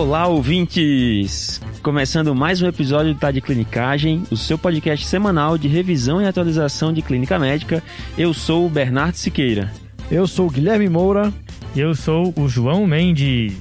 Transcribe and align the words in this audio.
Olá, 0.00 0.26
ouvintes! 0.26 1.60
Começando 1.82 2.34
mais 2.34 2.62
um 2.62 2.66
episódio 2.66 3.12
do 3.12 3.20
Tá 3.20 3.30
de 3.30 3.42
Clinicagem, 3.42 4.22
o 4.30 4.36
seu 4.36 4.56
podcast 4.56 5.04
semanal 5.06 5.58
de 5.58 5.68
revisão 5.68 6.22
e 6.22 6.26
atualização 6.26 6.90
de 6.90 7.02
clínica 7.02 7.38
médica. 7.38 7.82
Eu 8.16 8.32
sou 8.32 8.64
o 8.64 8.70
Bernardo 8.70 9.16
Siqueira. 9.16 9.70
Eu 10.10 10.26
sou 10.26 10.46
o 10.46 10.50
Guilherme 10.50 10.88
Moura. 10.88 11.30
Eu 11.76 11.94
sou 11.94 12.32
o 12.34 12.48
João 12.48 12.86
Mendes. 12.86 13.52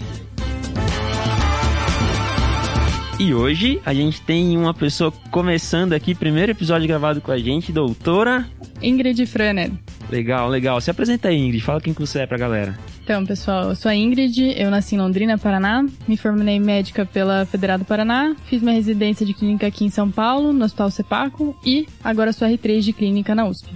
E 3.20 3.34
hoje 3.34 3.82
a 3.86 3.94
gente 3.94 4.22
tem 4.22 4.58
uma 4.58 4.74
pessoa 4.74 5.12
começando 5.32 5.92
aqui, 5.92 6.16
primeiro 6.16 6.54
episódio 6.54 6.88
gravado 6.88 7.20
com 7.20 7.34
a 7.34 7.38
gente, 7.38 7.74
doutora 7.74 8.48
Ingrid 8.82 9.26
Franer. 9.26 9.72
Legal, 10.10 10.50
legal. 10.50 10.82
Se 10.82 10.90
apresenta 10.90 11.28
aí, 11.28 11.38
Ingrid. 11.38 11.64
Fala 11.64 11.80
quem 11.80 11.94
que 11.94 12.02
você 12.02 12.20
é 12.20 12.26
pra 12.26 12.38
galera. 12.38 12.78
Então, 13.04 13.26
pessoal, 13.26 13.70
eu 13.70 13.76
sou 13.76 13.90
a 13.90 13.96
Ingrid, 13.96 14.54
eu 14.56 14.70
nasci 14.70 14.96
em 14.96 15.00
Londrina, 15.00 15.38
Paraná, 15.38 15.84
me 16.08 16.16
formei 16.16 16.60
médica 16.60 17.06
pela 17.06 17.46
Federal 17.46 17.80
do 17.80 17.86
Paraná, 17.86 18.36
fiz 18.46 18.62
minha 18.62 18.76
residência 18.76 19.26
de 19.26 19.34
clínica 19.34 19.66
aqui 19.66 19.84
em 19.84 19.90
São 19.90 20.12
Paulo, 20.12 20.54
no 20.54 20.64
Hospital 20.64 20.92
Sepaco, 20.92 21.58
e 21.66 21.88
agora 22.04 22.32
sou 22.32 22.48
R3 22.48 22.82
de 22.82 22.94
clínica 22.94 23.34
na 23.34 23.48
USP. 23.48 23.70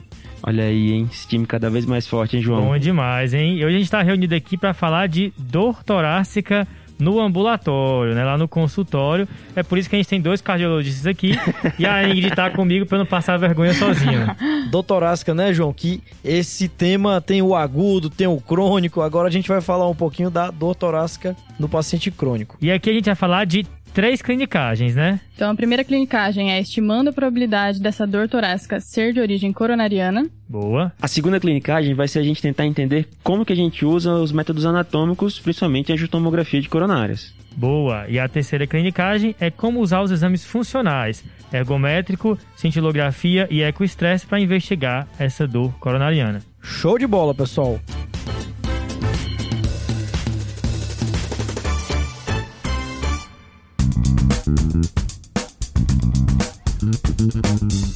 Olha 0.46 0.66
aí, 0.66 0.92
hein? 0.92 1.09
Esse 1.12 1.28
time 1.28 1.48
cada 1.48 1.70
vez 1.70 1.86
mais 1.86 2.06
forte, 2.06 2.36
hein, 2.36 2.44
João? 2.44 2.66
Bom 2.66 2.78
demais, 2.78 3.34
hein? 3.34 3.58
E 3.58 3.66
hoje 3.66 3.76
a 3.76 3.80
gente 3.80 3.86
está 3.86 4.02
reunido 4.02 4.36
aqui 4.36 4.58
para 4.58 4.73
falar 4.73 5.08
de 5.08 5.34
dor 5.38 5.84
torácica 5.84 6.68
no 6.99 7.20
ambulatório, 7.20 8.13
né? 8.13 8.23
Lá 8.23 8.38
no 8.38 8.47
consultório. 8.47 9.27
É 9.55 9.63
por 9.63 9.77
isso 9.77 9.89
que 9.89 9.95
a 9.95 9.99
gente 9.99 10.07
tem 10.07 10.21
dois 10.21 10.41
cardiologistas 10.41 11.07
aqui 11.07 11.33
e 11.77 11.85
a 11.85 12.07
Ingrid 12.07 12.35
tá 12.35 12.49
comigo 12.49 12.85
para 12.85 12.97
não 12.97 13.05
passar 13.05 13.38
vergonha 13.38 13.73
sozinho. 13.73 14.27
Doutorásica, 14.69 15.33
né, 15.33 15.53
João? 15.53 15.73
Que 15.73 16.02
esse 16.23 16.67
tema 16.67 17.21
tem 17.21 17.41
o 17.41 17.55
agudo, 17.55 18.09
tem 18.09 18.27
o 18.27 18.39
crônico. 18.39 19.02
Agora 19.02 19.27
a 19.27 19.31
gente 19.31 19.47
vai 19.47 19.61
falar 19.61 19.88
um 19.88 19.95
pouquinho 19.95 20.30
da 20.30 20.50
dor 20.50 20.75
torácica 20.75 21.35
no 21.59 21.67
paciente 21.69 22.09
crônico. 22.11 22.58
E 22.61 22.72
aqui 22.72 22.89
a 22.89 22.94
gente 22.94 23.05
vai 23.05 23.16
falar 23.16 23.45
de 23.45 23.66
três 23.94 24.22
clinicagens, 24.22 24.95
né? 24.95 25.19
Então, 25.36 25.52
a 25.52 25.55
primeira 25.55 25.83
clinicagem 25.83 26.52
é 26.52 26.59
estimando 26.59 27.09
a 27.09 27.13
probabilidade 27.13 27.80
dessa 27.80 28.05
dor 28.08 28.27
torácica 28.27 28.80
ser 28.80 29.13
de 29.13 29.19
origem 29.19 29.53
coronariana. 29.53 30.25
Boa. 30.50 30.91
A 31.02 31.08
segunda 31.08 31.39
clinicagem 31.39 31.94
vai 31.94 32.08
ser 32.08 32.19
a 32.19 32.23
gente 32.23 32.41
tentar 32.41 32.66
entender 32.66 33.08
como 33.23 33.45
que 33.45 33.53
a 33.53 33.55
gente 33.55 33.85
usa 33.85 34.13
os 34.13 34.31
métodos 34.31 34.66
anatômicos, 34.66 35.39
principalmente 35.39 35.91
a 35.91 35.95
angiotomografia 35.95 36.61
de 36.61 36.69
coronárias. 36.69 37.33
Boa. 37.55 38.05
E 38.09 38.19
a 38.19 38.27
terceira 38.27 38.66
clinicagem 38.66 39.35
é 39.39 39.52
como 39.52 39.80
usar 39.80 40.02
os 40.02 40.11
exames 40.11 40.44
funcionais, 40.44 41.23
ergométrico, 41.52 42.38
cintilografia 42.55 43.47
e 43.50 43.61
ecoestresse 43.61 44.25
para 44.25 44.39
investigar 44.39 45.07
essa 45.19 45.47
dor 45.47 45.72
coronariana. 45.80 46.41
Show 46.61 46.97
de 46.97 47.05
bola, 47.05 47.33
pessoal! 47.33 47.80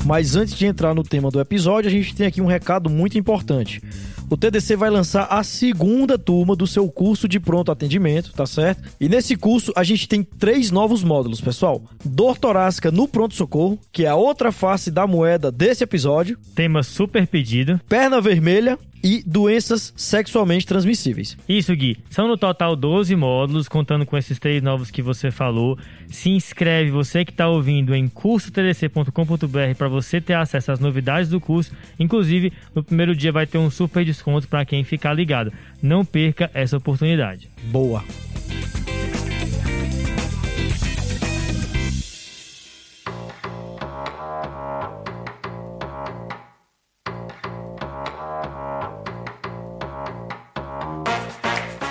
Mas 0.06 0.36
antes 0.36 0.54
de 0.54 0.66
entrar 0.66 0.94
no 0.94 1.04
tema 1.04 1.30
do 1.30 1.40
episódio, 1.40 1.90
a 1.90 1.92
gente 1.92 2.16
tem 2.16 2.28
aqui 2.28 2.42
um 2.42 2.46
recado 2.46 2.90
muito 2.90 3.18
importante. 3.18 3.82
O 4.30 4.36
TDC 4.36 4.76
vai 4.76 4.90
lançar 4.90 5.24
a 5.30 5.42
segunda 5.42 6.18
turma 6.18 6.56
do 6.56 6.68
seu 6.68 6.90
curso 6.90 7.30
de 7.30 7.40
pronto 7.40 7.72
atendimento, 7.72 8.34
tá 8.34 8.46
certo? 8.46 8.84
E 9.00 9.08
nesse 9.08 9.38
curso 9.38 9.72
a 9.76 9.84
gente 9.84 10.08
tem 10.08 10.22
três 10.22 10.70
novos 10.70 11.02
módulos, 11.04 11.40
pessoal. 11.40 11.82
Dor 12.04 12.38
torácica 12.38 12.92
no 12.92 13.08
pronto-socorro, 13.08 13.80
que 13.92 14.04
é 14.04 14.10
a 14.10 14.16
outra 14.16 14.52
face 14.52 14.92
da 14.92 15.08
moeda 15.08 15.50
desse 15.50 15.84
episódio. 15.84 16.38
Tema 16.54 16.84
super 16.84 17.26
pedido. 17.26 17.80
Perna 17.88 18.20
vermelha 18.20 18.78
e 19.03 19.23
doenças 19.26 19.94
sexualmente 19.95 20.66
transmissíveis. 20.66 21.38
Isso, 21.48 21.76
Gui. 21.76 21.98
São 22.09 22.28
no 22.28 22.38
total 22.38 22.76
12 22.76 23.16
módulos, 23.16 23.67
contando 23.67 24.05
com 24.05 24.17
esses 24.17 24.39
três 24.39 24.61
novos 24.61 24.92
que 24.92 25.02
você 25.02 25.32
falou. 25.32 25.77
Se 26.08 26.30
inscreve, 26.30 26.92
você 26.92 27.23
que 27.23 27.32
está 27.32 27.48
ouvindo, 27.48 27.95
em 27.95 28.08
cursotdc.com.br 28.08 29.76
para 29.77 29.88
você 29.88 30.20
ter 30.20 30.33
acesso 30.33 30.72
às 30.72 30.80
novidades 30.80 31.30
do 31.30 31.39
curso. 31.39 31.72
Inclusive, 31.99 32.52
no 32.73 32.83
primeiro 32.83 33.16
dia 33.16 33.32
vai 33.32 33.45
ter 33.45 33.58
um 33.58 33.70
super 33.70 34.04
desconto 34.04 34.48
para 34.48 34.66
quem 34.66 34.83
ficar 34.83 35.14
ligado. 35.14 35.52
Não 35.82 36.04
perca 36.04 36.49
essa 36.54 36.77
oportunidade. 36.77 37.49
Boa! 37.64 38.04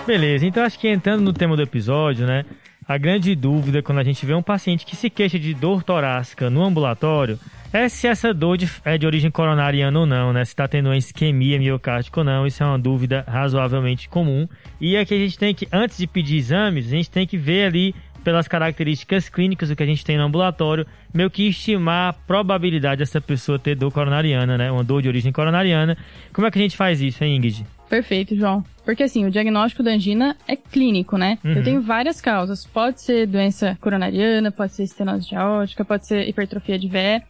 Beleza, 0.06 0.47
então 0.47 0.62
acho 0.62 0.78
que 0.78 0.87
entrando 0.87 1.21
no 1.22 1.33
tema 1.33 1.56
do 1.56 1.62
episódio, 1.62 2.27
né? 2.27 2.44
A 2.87 2.97
grande 2.97 3.34
dúvida 3.34 3.83
quando 3.83 3.99
a 3.99 4.05
gente 4.05 4.25
vê 4.25 4.33
um 4.34 4.43
paciente 4.43 4.87
que 4.87 4.94
se 4.94 5.11
queixa 5.11 5.37
de 5.37 5.53
dor 5.53 5.83
torácica 5.83 6.49
no 6.49 6.62
ambulatório 6.62 7.41
é 7.72 7.89
se 7.89 8.06
essa 8.06 8.33
dor 8.33 8.56
de, 8.56 8.71
é 8.84 8.97
de 8.97 9.05
origem 9.05 9.33
coronariana 9.33 9.99
ou 9.99 10.06
não, 10.06 10.33
né? 10.33 10.44
Se 10.44 10.53
está 10.53 10.69
tendo 10.69 10.91
uma 10.91 10.97
isquemia 10.97 11.59
miocárdica 11.59 12.21
ou 12.21 12.25
não. 12.25 12.47
Isso 12.47 12.62
é 12.62 12.67
uma 12.67 12.78
dúvida 12.78 13.25
razoavelmente 13.27 14.09
comum. 14.09 14.47
E 14.81 14.97
aqui 14.97 15.12
a 15.12 15.19
gente 15.19 15.37
tem 15.37 15.53
que, 15.53 15.67
antes 15.72 15.99
de 15.99 16.06
pedir 16.06 16.37
exames, 16.37 16.87
a 16.87 16.91
gente 16.91 17.11
tem 17.11 17.27
que 17.27 17.37
ver 17.37 17.67
ali 17.67 17.93
pelas 18.23 18.47
características 18.47 19.28
clínicas 19.28 19.71
do 19.71 19.77
que 19.77 19.83
a 19.83 19.87
gente 19.87 20.05
tem 20.05 20.17
no 20.17 20.23
ambulatório, 20.23 20.87
meio 21.12 21.31
que 21.31 21.49
estimar 21.49 22.11
a 22.11 22.12
probabilidade 22.12 23.00
dessa 23.00 23.21
pessoa 23.21 23.59
ter 23.59 23.75
dor 23.75 23.91
coronariana, 23.91 24.56
né? 24.56 24.71
Uma 24.71 24.84
dor 24.84 25.03
de 25.03 25.09
origem 25.09 25.33
coronariana. 25.33 25.99
Como 26.33 26.47
é 26.47 26.50
que 26.53 26.59
a 26.61 26.62
gente 26.62 26.77
faz 26.77 27.00
isso, 27.00 27.25
hein, 27.25 27.37
Ingrid? 27.37 27.67
Perfeito, 27.88 28.36
João. 28.36 28.64
Porque 28.84 29.02
assim, 29.02 29.24
o 29.24 29.30
diagnóstico 29.30 29.82
da 29.82 29.91
angina 29.91 30.36
é 30.47 30.54
clínico, 30.56 31.16
né? 31.16 31.38
Uhum. 31.44 31.52
Eu 31.52 31.64
tenho 31.64 31.82
várias 31.82 32.20
causas. 32.20 32.64
Pode 32.66 33.00
ser 33.00 33.26
doença 33.26 33.76
coronariana, 33.80 34.50
pode 34.50 34.72
ser 34.72 34.84
estenose 34.84 35.34
aórtica, 35.34 35.84
pode 35.84 36.06
ser 36.06 36.28
hipertrofia 36.28 36.78
de 36.78 36.88
VE. 36.88 37.22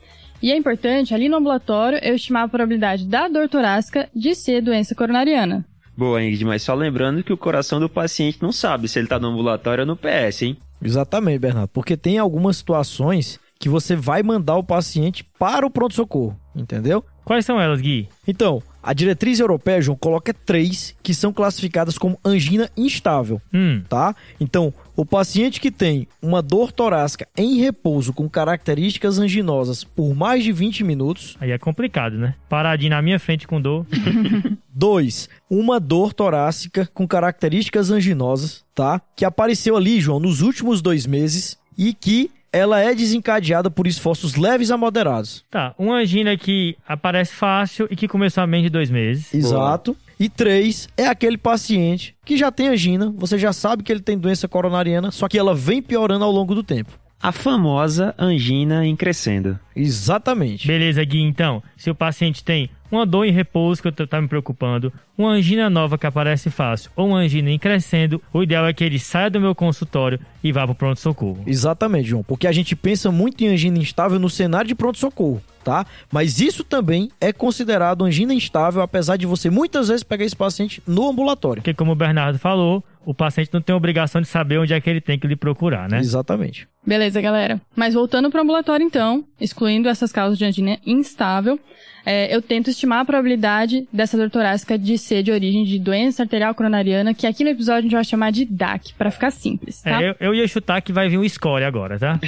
E 0.43 0.53
é 0.53 0.57
importante, 0.57 1.15
ali 1.15 1.29
no 1.29 1.39
ambulatório, 1.39 1.99
eu 2.03 2.15
estimar 2.15 2.45
a 2.45 2.49
probabilidade 2.49 3.07
da 3.07 3.27
dor 3.27 3.49
torácica 3.49 4.09
de 4.15 4.35
ser 4.35 4.61
doença 4.61 4.95
coronariana. 4.95 5.65
Boa, 5.97 6.23
Ingrid, 6.23 6.45
mas 6.45 6.63
só 6.63 6.75
lembrando 6.75 7.25
que 7.25 7.33
o 7.33 7.39
coração 7.39 7.81
do 7.81 7.89
paciente 7.89 8.43
não 8.43 8.53
sabe 8.53 8.87
se 8.87 8.99
ele 8.99 9.09
tá 9.09 9.19
no 9.19 9.29
ambulatório 9.29 9.83
ou 9.83 9.87
no 9.87 9.97
PS, 9.97 10.43
hein? 10.43 10.59
Exatamente, 10.83 11.39
Bernardo. 11.39 11.69
Porque 11.69 11.97
tem 11.97 12.19
algumas 12.19 12.59
situações 12.59 13.41
que 13.59 13.71
você 13.71 13.97
vai 13.97 14.23
mandar 14.23 14.57
o 14.57 14.63
paciente 14.63 15.25
para 15.39 15.67
o 15.67 15.71
pronto-socorro, 15.71 16.39
entendeu? 16.55 17.03
Quais 17.27 17.45
são 17.45 17.61
elas, 17.61 17.81
Gui? 17.81 18.09
Então, 18.27 18.63
a 18.81 18.93
diretriz 18.93 19.41
europeia, 19.41 19.83
João, 19.83 19.99
coloca 19.99 20.33
três 20.33 20.95
que 21.03 21.13
são 21.13 21.33
classificadas 21.33 21.99
como 21.99 22.21
angina 22.25 22.71
instável, 22.77 23.43
Hum, 23.53 23.83
tá? 23.89 24.15
Então, 24.39 24.73
o 24.95 25.05
paciente 25.05 25.61
que 25.61 25.73
tem 25.73 26.07
uma 26.23 26.41
dor 26.41 26.71
torácica 26.71 27.27
em 27.37 27.57
repouso 27.59 28.13
com 28.13 28.29
características 28.29 29.19
anginosas 29.19 29.83
por 29.83 30.15
mais 30.15 30.45
de 30.45 30.53
20 30.53 30.85
minutos. 30.85 31.37
aí 31.41 31.51
é 31.51 31.59
complicado, 31.59 32.17
né? 32.17 32.37
Paradinho 32.49 32.91
na 32.91 33.03
minha 33.03 33.19
frente 33.19 33.45
com 33.45 33.61
dor. 33.61 33.85
Dois, 34.73 35.29
uma 35.51 35.81
dor 35.81 36.13
torácica 36.13 36.89
com 36.95 37.09
características 37.09 37.91
anginosas, 37.91 38.65
tá? 38.73 39.01
Que 39.17 39.25
apareceu 39.25 39.77
ali, 39.77 40.01
João, 40.01 40.21
nos 40.21 40.43
últimos 40.43 40.81
dois 40.81 41.07
meses 41.07 41.59
e 41.77 41.93
que 41.93 42.31
ela 42.53 42.81
é 42.81 42.95
desencadeada 42.95 43.71
por 43.71 43.87
esforços 43.87 44.35
leves 44.35 44.71
a 44.71 44.77
moderados. 44.77 45.45
Tá, 45.51 45.75
uma 45.79 45.97
angina 45.97 46.37
que 46.37 46.77
aparece 46.89 47.33
fácil 47.33 47.87
e 47.91 47.97
que 47.97 48.09
começou 48.09 48.43
há 48.43 48.47
menos 48.47 48.65
de 48.65 48.71
dois 48.71 48.91
meses. 48.91 49.33
Exato. 49.35 49.97
E 50.19 50.29
três, 50.29 50.89
é 50.97 51.07
aquele 51.07 51.37
paciente 51.37 52.17
que 52.25 52.37
já 52.37 52.51
tem 52.51 52.69
angina, 52.69 53.13
você 53.15 53.39
já 53.39 53.53
sabe 53.53 53.83
que 53.83 53.93
ele 53.93 54.01
tem 54.01 54.17
doença 54.17 54.49
coronariana, 54.49 55.11
só 55.11 55.29
que 55.29 55.39
ela 55.39 55.55
vem 55.55 55.83
piorando 55.83 56.25
ao 56.25 56.33
longo 56.33 56.55
do 56.55 56.63
tempo. 56.63 56.99
A 57.27 57.33
famosa 57.33 58.15
angina 58.17 58.87
em 58.87 58.95
crescendo. 58.95 59.59
Exatamente. 59.75 60.65
Beleza, 60.65 61.03
Gui, 61.03 61.21
então. 61.23 61.61
Se 61.77 61.91
o 61.91 61.95
paciente 61.95 62.45
tem 62.45 62.71
uma 62.89 63.05
dor 63.05 63.25
em 63.25 63.33
repouso, 63.33 63.83
que 63.83 63.89
eu 63.89 63.93
tô- 63.93 64.07
tá 64.07 64.21
me 64.23 64.29
preocupando, 64.29 64.93
uma 65.19 65.31
angina 65.31 65.69
nova 65.69 65.99
que 65.99 66.07
aparece 66.07 66.51
fácil, 66.51 66.89
ou 66.95 67.09
uma 67.09 67.19
angina 67.19 67.51
em 67.51 67.59
crescendo, 67.59 68.23
o 68.33 68.45
ideal 68.45 68.65
é 68.65 68.73
que 68.73 68.85
ele 68.85 69.01
saia 69.01 69.29
do 69.29 69.41
meu 69.41 69.57
consultório 69.57 70.21
e 70.41 70.53
vá 70.53 70.65
pro 70.67 70.75
pronto-socorro. 70.77 71.43
Exatamente, 71.45 72.09
João. 72.11 72.23
Porque 72.23 72.47
a 72.47 72.53
gente 72.53 72.77
pensa 72.77 73.11
muito 73.11 73.43
em 73.43 73.49
angina 73.49 73.77
instável 73.77 74.21
no 74.21 74.31
cenário 74.31 74.69
de 74.69 74.77
pronto-socorro, 74.77 75.43
tá? 75.65 75.85
Mas 76.13 76.39
isso 76.41 76.63
também 76.63 77.11
é 77.21 77.33
considerado 77.33 78.05
angina 78.05 78.33
instável, 78.35 78.81
apesar 78.83 79.17
de 79.17 79.27
você 79.27 79.51
muitas 79.51 79.89
vezes 79.89 80.05
pegar 80.05 80.25
esse 80.25 80.37
paciente 80.37 80.81
no 80.87 81.09
ambulatório. 81.09 81.61
Porque, 81.61 81.75
como 81.75 81.91
o 81.91 81.97
Bernardo 81.97 82.39
falou, 82.39 82.85
o 83.05 83.13
paciente 83.13 83.51
não 83.53 83.61
tem 83.61 83.75
obrigação 83.75 84.21
de 84.21 84.29
saber 84.29 84.59
onde 84.59 84.73
é 84.73 84.81
que 84.81 84.89
ele 84.89 85.01
tem 85.01 85.19
que 85.19 85.27
lhe 85.27 85.37
procurar, 85.37 85.89
né? 85.89 85.99
Exatamente. 85.99 86.69
Beleza, 86.87 87.21
galera. 87.21 87.61
Mas 87.75 87.95
voltando 87.95 88.31
para 88.31 88.39
o 88.41 88.43
ambulatório, 88.45 88.85
então, 88.87 89.25
excluindo 89.41 89.89
essas 89.89 90.13
causas 90.13 90.39
de 90.39 90.45
angina 90.45 90.79
instável, 90.87 91.59
é, 92.05 92.33
eu 92.35 92.41
tento 92.41 92.71
estimar 92.71 93.01
a 93.01 93.05
probabilidade 93.05 93.89
dessa 93.93 94.17
dor 94.17 94.31
torácica 94.31 94.79
de 94.79 94.97
ser 94.97 95.25
de 95.25 95.33
origem 95.33 95.65
de 95.65 95.77
doença 95.81 96.23
arterial 96.23 96.55
coronariana, 96.55 97.13
que 97.13 97.27
aqui 97.27 97.43
no 97.43 97.51
episódio 97.51 97.79
a 97.81 97.83
gente 97.83 97.95
vai 97.95 98.05
chamar 98.05 98.31
de 98.31 98.45
DAC, 98.45 98.93
para 98.95 99.11
ficar 99.11 99.33
simples, 99.33 99.83
tá? 99.83 100.01
É, 100.01 100.11
eu, 100.11 100.15
eu 100.21 100.35
ia 100.35 100.47
chutar 100.47 100.81
que 100.81 100.93
vai 100.93 101.09
vir 101.09 101.19
um 101.19 101.29
score 101.29 101.65
agora, 101.65 101.99
tá? 101.99 102.21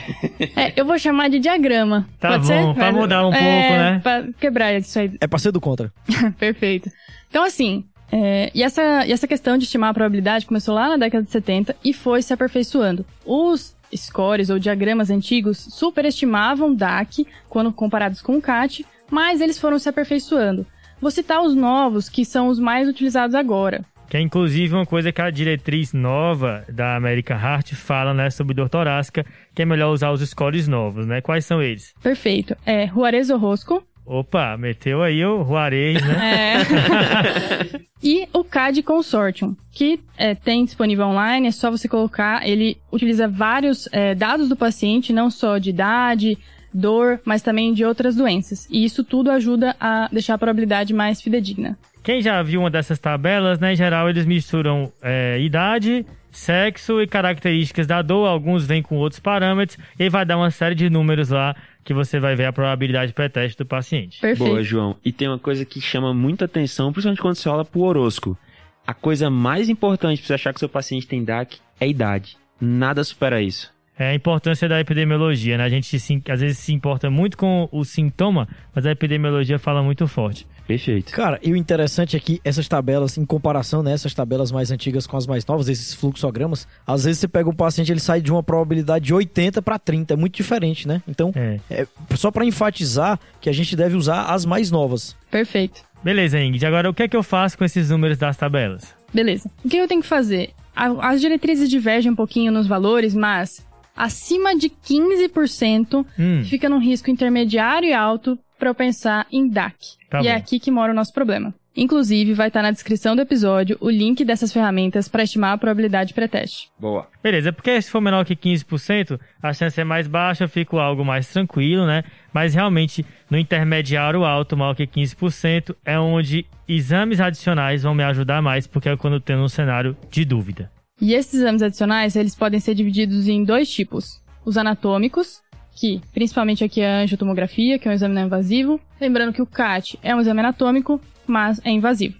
É, 0.56 0.72
eu 0.74 0.84
vou 0.84 0.98
chamar 0.98 1.28
de 1.30 1.38
diagrama. 1.38 2.08
Tá 2.18 2.30
Pode 2.30 2.48
bom, 2.48 2.74
Vai- 2.74 2.90
mudar 2.92 3.24
um 3.28 3.32
é, 3.32 3.38
pouco, 3.38 3.74
né? 3.78 4.00
Pra 4.02 4.24
quebrar 4.40 4.74
isso 4.74 4.98
aí. 4.98 5.12
É 5.20 5.26
pra 5.28 5.38
ser 5.38 5.52
do 5.52 5.60
contra. 5.60 5.92
Perfeito. 6.36 6.90
Então, 7.30 7.44
assim, 7.44 7.84
É, 8.10 8.50
e, 8.54 8.62
essa, 8.62 9.06
e 9.06 9.12
essa 9.12 9.28
questão 9.28 9.56
de 9.58 9.64
estimar 9.64 9.90
a 9.90 9.94
probabilidade 9.94 10.46
começou 10.46 10.74
lá 10.74 10.88
na 10.88 10.96
década 10.96 11.22
de 11.24 11.30
70 11.30 11.76
e 11.84 11.92
foi 11.92 12.22
se 12.22 12.32
aperfeiçoando. 12.32 13.04
Os 13.24 13.76
scores 13.94 14.50
ou 14.50 14.58
diagramas 14.58 15.10
antigos 15.10 15.58
superestimavam 15.58 16.74
DAC 16.74 17.26
quando 17.48 17.72
comparados 17.72 18.20
com 18.20 18.36
o 18.36 18.42
CAT, 18.42 18.84
mas 19.10 19.40
eles 19.40 19.58
foram 19.58 19.78
se 19.78 19.88
aperfeiçoando. 19.88 20.66
Vou 21.00 21.10
citar 21.10 21.42
os 21.42 21.54
novos, 21.54 22.08
que 22.08 22.24
são 22.24 22.48
os 22.48 22.58
mais 22.58 22.88
utilizados 22.88 23.34
agora. 23.34 23.84
Que 24.08 24.16
é 24.16 24.20
inclusive 24.20 24.74
uma 24.74 24.86
coisa 24.86 25.12
que 25.12 25.20
a 25.20 25.30
diretriz 25.30 25.92
nova 25.92 26.64
da 26.68 26.96
American 26.96 27.38
Heart 27.38 27.74
fala, 27.74 28.14
né, 28.14 28.30
sobre 28.30 28.54
dor 28.54 28.68
torácica, 28.68 29.24
que 29.54 29.62
é 29.62 29.64
melhor 29.66 29.92
usar 29.92 30.10
os 30.10 30.26
scores 30.28 30.66
novos, 30.66 31.06
né? 31.06 31.20
Quais 31.20 31.44
são 31.44 31.62
eles? 31.62 31.92
Perfeito. 32.02 32.56
É 32.64 32.86
Juarez 32.86 33.28
Orozco. 33.28 33.82
Opa, 34.10 34.56
meteu 34.56 35.02
aí 35.02 35.22
o 35.22 35.44
Juarez, 35.44 36.00
né? 36.02 36.18
É. 36.58 37.80
e 38.02 38.26
o 38.32 38.42
CAD 38.42 38.82
Consortium, 38.82 39.54
que 39.70 40.00
é, 40.16 40.34
tem 40.34 40.64
disponível 40.64 41.06
online, 41.06 41.48
é 41.48 41.50
só 41.50 41.70
você 41.70 41.86
colocar. 41.86 42.46
Ele 42.48 42.78
utiliza 42.90 43.28
vários 43.28 43.86
é, 43.92 44.14
dados 44.14 44.48
do 44.48 44.56
paciente, 44.56 45.12
não 45.12 45.30
só 45.30 45.58
de 45.58 45.70
idade, 45.70 46.38
dor, 46.72 47.20
mas 47.22 47.42
também 47.42 47.74
de 47.74 47.84
outras 47.84 48.16
doenças. 48.16 48.66
E 48.70 48.82
isso 48.82 49.04
tudo 49.04 49.30
ajuda 49.30 49.76
a 49.78 50.08
deixar 50.10 50.34
a 50.34 50.38
probabilidade 50.38 50.94
mais 50.94 51.20
fidedigna. 51.20 51.76
Quem 52.02 52.22
já 52.22 52.42
viu 52.42 52.60
uma 52.60 52.70
dessas 52.70 52.98
tabelas, 52.98 53.58
né, 53.58 53.74
em 53.74 53.76
geral 53.76 54.08
eles 54.08 54.24
misturam 54.24 54.90
é, 55.02 55.38
idade, 55.40 56.06
sexo 56.30 57.00
e 57.00 57.06
características 57.06 57.86
da 57.86 58.02
dor, 58.02 58.26
alguns 58.26 58.66
vêm 58.66 58.82
com 58.82 58.96
outros 58.96 59.20
parâmetros, 59.20 59.78
e 59.98 60.08
vai 60.08 60.24
dar 60.24 60.36
uma 60.36 60.50
série 60.50 60.74
de 60.74 60.90
números 60.90 61.30
lá 61.30 61.54
que 61.84 61.94
você 61.94 62.20
vai 62.20 62.36
ver 62.36 62.46
a 62.46 62.52
probabilidade 62.52 63.12
pré-teste 63.12 63.56
do 63.56 63.66
paciente. 63.66 64.20
Perfeito. 64.20 64.50
Boa, 64.50 64.62
João. 64.62 64.96
E 65.04 65.10
tem 65.10 65.28
uma 65.28 65.38
coisa 65.38 65.64
que 65.64 65.80
chama 65.80 66.12
muita 66.12 66.44
atenção, 66.44 66.92
principalmente 66.92 67.22
quando 67.22 67.36
você 67.36 67.48
olha 67.48 67.64
pro 67.64 67.80
horóscopo. 67.80 68.38
A 68.86 68.94
coisa 68.94 69.30
mais 69.30 69.68
importante 69.68 70.20
para 70.20 70.26
você 70.26 70.34
achar 70.34 70.52
que 70.52 70.60
seu 70.60 70.68
paciente 70.68 71.06
tem 71.06 71.24
DAC 71.24 71.58
é 71.80 71.84
a 71.84 71.88
idade. 71.88 72.36
Nada 72.60 73.02
supera 73.04 73.40
isso. 73.40 73.72
É 73.98 74.10
a 74.10 74.14
importância 74.14 74.68
da 74.68 74.80
epidemiologia, 74.80 75.58
né? 75.58 75.64
A 75.64 75.68
gente 75.68 75.98
se, 75.98 76.22
às 76.28 76.40
vezes 76.40 76.58
se 76.58 76.72
importa 76.72 77.10
muito 77.10 77.36
com 77.36 77.68
o 77.72 77.84
sintoma, 77.84 78.48
mas 78.74 78.86
a 78.86 78.92
epidemiologia 78.92 79.58
fala 79.58 79.82
muito 79.82 80.06
forte. 80.06 80.46
Perfeito. 80.68 81.10
Cara, 81.12 81.40
e 81.42 81.50
o 81.50 81.56
interessante 81.56 82.14
é 82.14 82.20
que 82.20 82.40
essas 82.44 82.68
tabelas, 82.68 83.16
em 83.16 83.24
comparação, 83.24 83.82
né, 83.82 83.92
essas 83.92 84.12
tabelas 84.12 84.52
mais 84.52 84.70
antigas 84.70 85.06
com 85.06 85.16
as 85.16 85.26
mais 85.26 85.44
novas, 85.46 85.66
esses 85.68 85.94
fluxogramas, 85.94 86.68
às 86.86 87.04
vezes 87.04 87.18
você 87.20 87.26
pega 87.26 87.48
um 87.48 87.54
paciente, 87.54 87.90
ele 87.90 87.98
sai 88.00 88.20
de 88.20 88.30
uma 88.30 88.42
probabilidade 88.42 89.06
de 89.06 89.14
80 89.14 89.62
para 89.62 89.78
30, 89.78 90.12
é 90.12 90.16
muito 90.16 90.36
diferente, 90.36 90.86
né? 90.86 91.02
Então, 91.08 91.32
É. 91.34 91.58
é 91.70 91.86
só 92.14 92.30
para 92.30 92.44
enfatizar 92.44 93.18
que 93.40 93.48
a 93.48 93.52
gente 93.52 93.74
deve 93.74 93.96
usar 93.96 94.24
as 94.26 94.44
mais 94.44 94.70
novas. 94.70 95.16
Perfeito. 95.30 95.80
Beleza, 96.04 96.38
Ingrid. 96.38 96.64
Agora, 96.66 96.90
o 96.90 96.94
que 96.94 97.02
é 97.02 97.08
que 97.08 97.16
eu 97.16 97.22
faço 97.22 97.56
com 97.56 97.64
esses 97.64 97.88
números 97.90 98.18
das 98.18 98.36
tabelas? 98.36 98.94
Beleza. 99.12 99.50
O 99.64 99.68
que 99.70 99.78
eu 99.78 99.88
tenho 99.88 100.02
que 100.02 100.06
fazer? 100.06 100.50
As 100.76 101.20
diretrizes 101.20 101.70
divergem 101.70 102.12
um 102.12 102.14
pouquinho 102.14 102.52
nos 102.52 102.66
valores, 102.66 103.14
mas 103.14 103.66
acima 103.96 104.54
de 104.56 104.68
15% 104.68 106.06
Hum, 106.18 106.44
fica 106.44 106.68
num 106.68 106.78
risco 106.78 107.10
intermediário 107.10 107.88
e 107.88 107.92
alto 107.94 108.38
para 108.58 108.68
eu 108.68 108.74
pensar 108.74 109.26
em 109.30 109.48
DAC. 109.48 109.76
Tá 110.10 110.20
e 110.22 110.28
é 110.28 110.32
bom. 110.32 110.38
aqui 110.38 110.58
que 110.58 110.70
mora 110.70 110.92
o 110.92 110.94
nosso 110.94 111.12
problema. 111.12 111.54
Inclusive, 111.76 112.34
vai 112.34 112.48
estar 112.48 112.60
na 112.60 112.72
descrição 112.72 113.14
do 113.14 113.22
episódio 113.22 113.76
o 113.80 113.88
link 113.88 114.24
dessas 114.24 114.52
ferramentas 114.52 115.06
para 115.06 115.22
estimar 115.22 115.52
a 115.52 115.58
probabilidade 115.58 116.12
pré-teste. 116.12 116.68
Boa. 116.76 117.06
beleza, 117.22 117.52
porque 117.52 117.80
se 117.80 117.88
for 117.88 118.00
menor 118.00 118.24
que 118.24 118.34
15%, 118.34 119.20
a 119.40 119.52
chance 119.52 119.80
é 119.80 119.84
mais 119.84 120.08
baixa, 120.08 120.42
eu 120.42 120.48
fico 120.48 120.78
algo 120.78 121.04
mais 121.04 121.28
tranquilo, 121.28 121.86
né? 121.86 122.02
Mas 122.32 122.52
realmente, 122.52 123.06
no 123.30 123.38
intermediário 123.38 124.24
alto, 124.24 124.56
maior 124.56 124.74
que 124.74 124.88
15%, 124.88 125.76
é 125.84 125.96
onde 126.00 126.44
exames 126.66 127.20
adicionais 127.20 127.84
vão 127.84 127.94
me 127.94 128.02
ajudar 128.02 128.42
mais, 128.42 128.66
porque 128.66 128.88
é 128.88 128.96
quando 128.96 129.14
eu 129.14 129.20
tenho 129.20 129.40
um 129.40 129.48
cenário 129.48 129.96
de 130.10 130.24
dúvida. 130.24 130.72
E 131.00 131.14
esses 131.14 131.34
exames 131.34 131.62
adicionais, 131.62 132.16
eles 132.16 132.34
podem 132.34 132.58
ser 132.58 132.74
divididos 132.74 133.28
em 133.28 133.44
dois 133.44 133.70
tipos. 133.70 134.20
Os 134.44 134.58
anatômicos, 134.58 135.42
que 135.78 136.00
principalmente 136.12 136.64
aqui 136.64 136.80
é 136.80 136.88
a 136.88 137.02
angiotomografia, 137.02 137.78
que 137.78 137.86
é 137.86 137.90
um 137.90 137.94
exame 137.94 138.14
não 138.14 138.26
invasivo. 138.26 138.80
Lembrando 139.00 139.32
que 139.32 139.40
o 139.40 139.46
CAT 139.46 139.98
é 140.02 140.14
um 140.14 140.20
exame 140.20 140.40
anatômico, 140.40 141.00
mas 141.26 141.60
é 141.64 141.70
invasivo. 141.70 142.16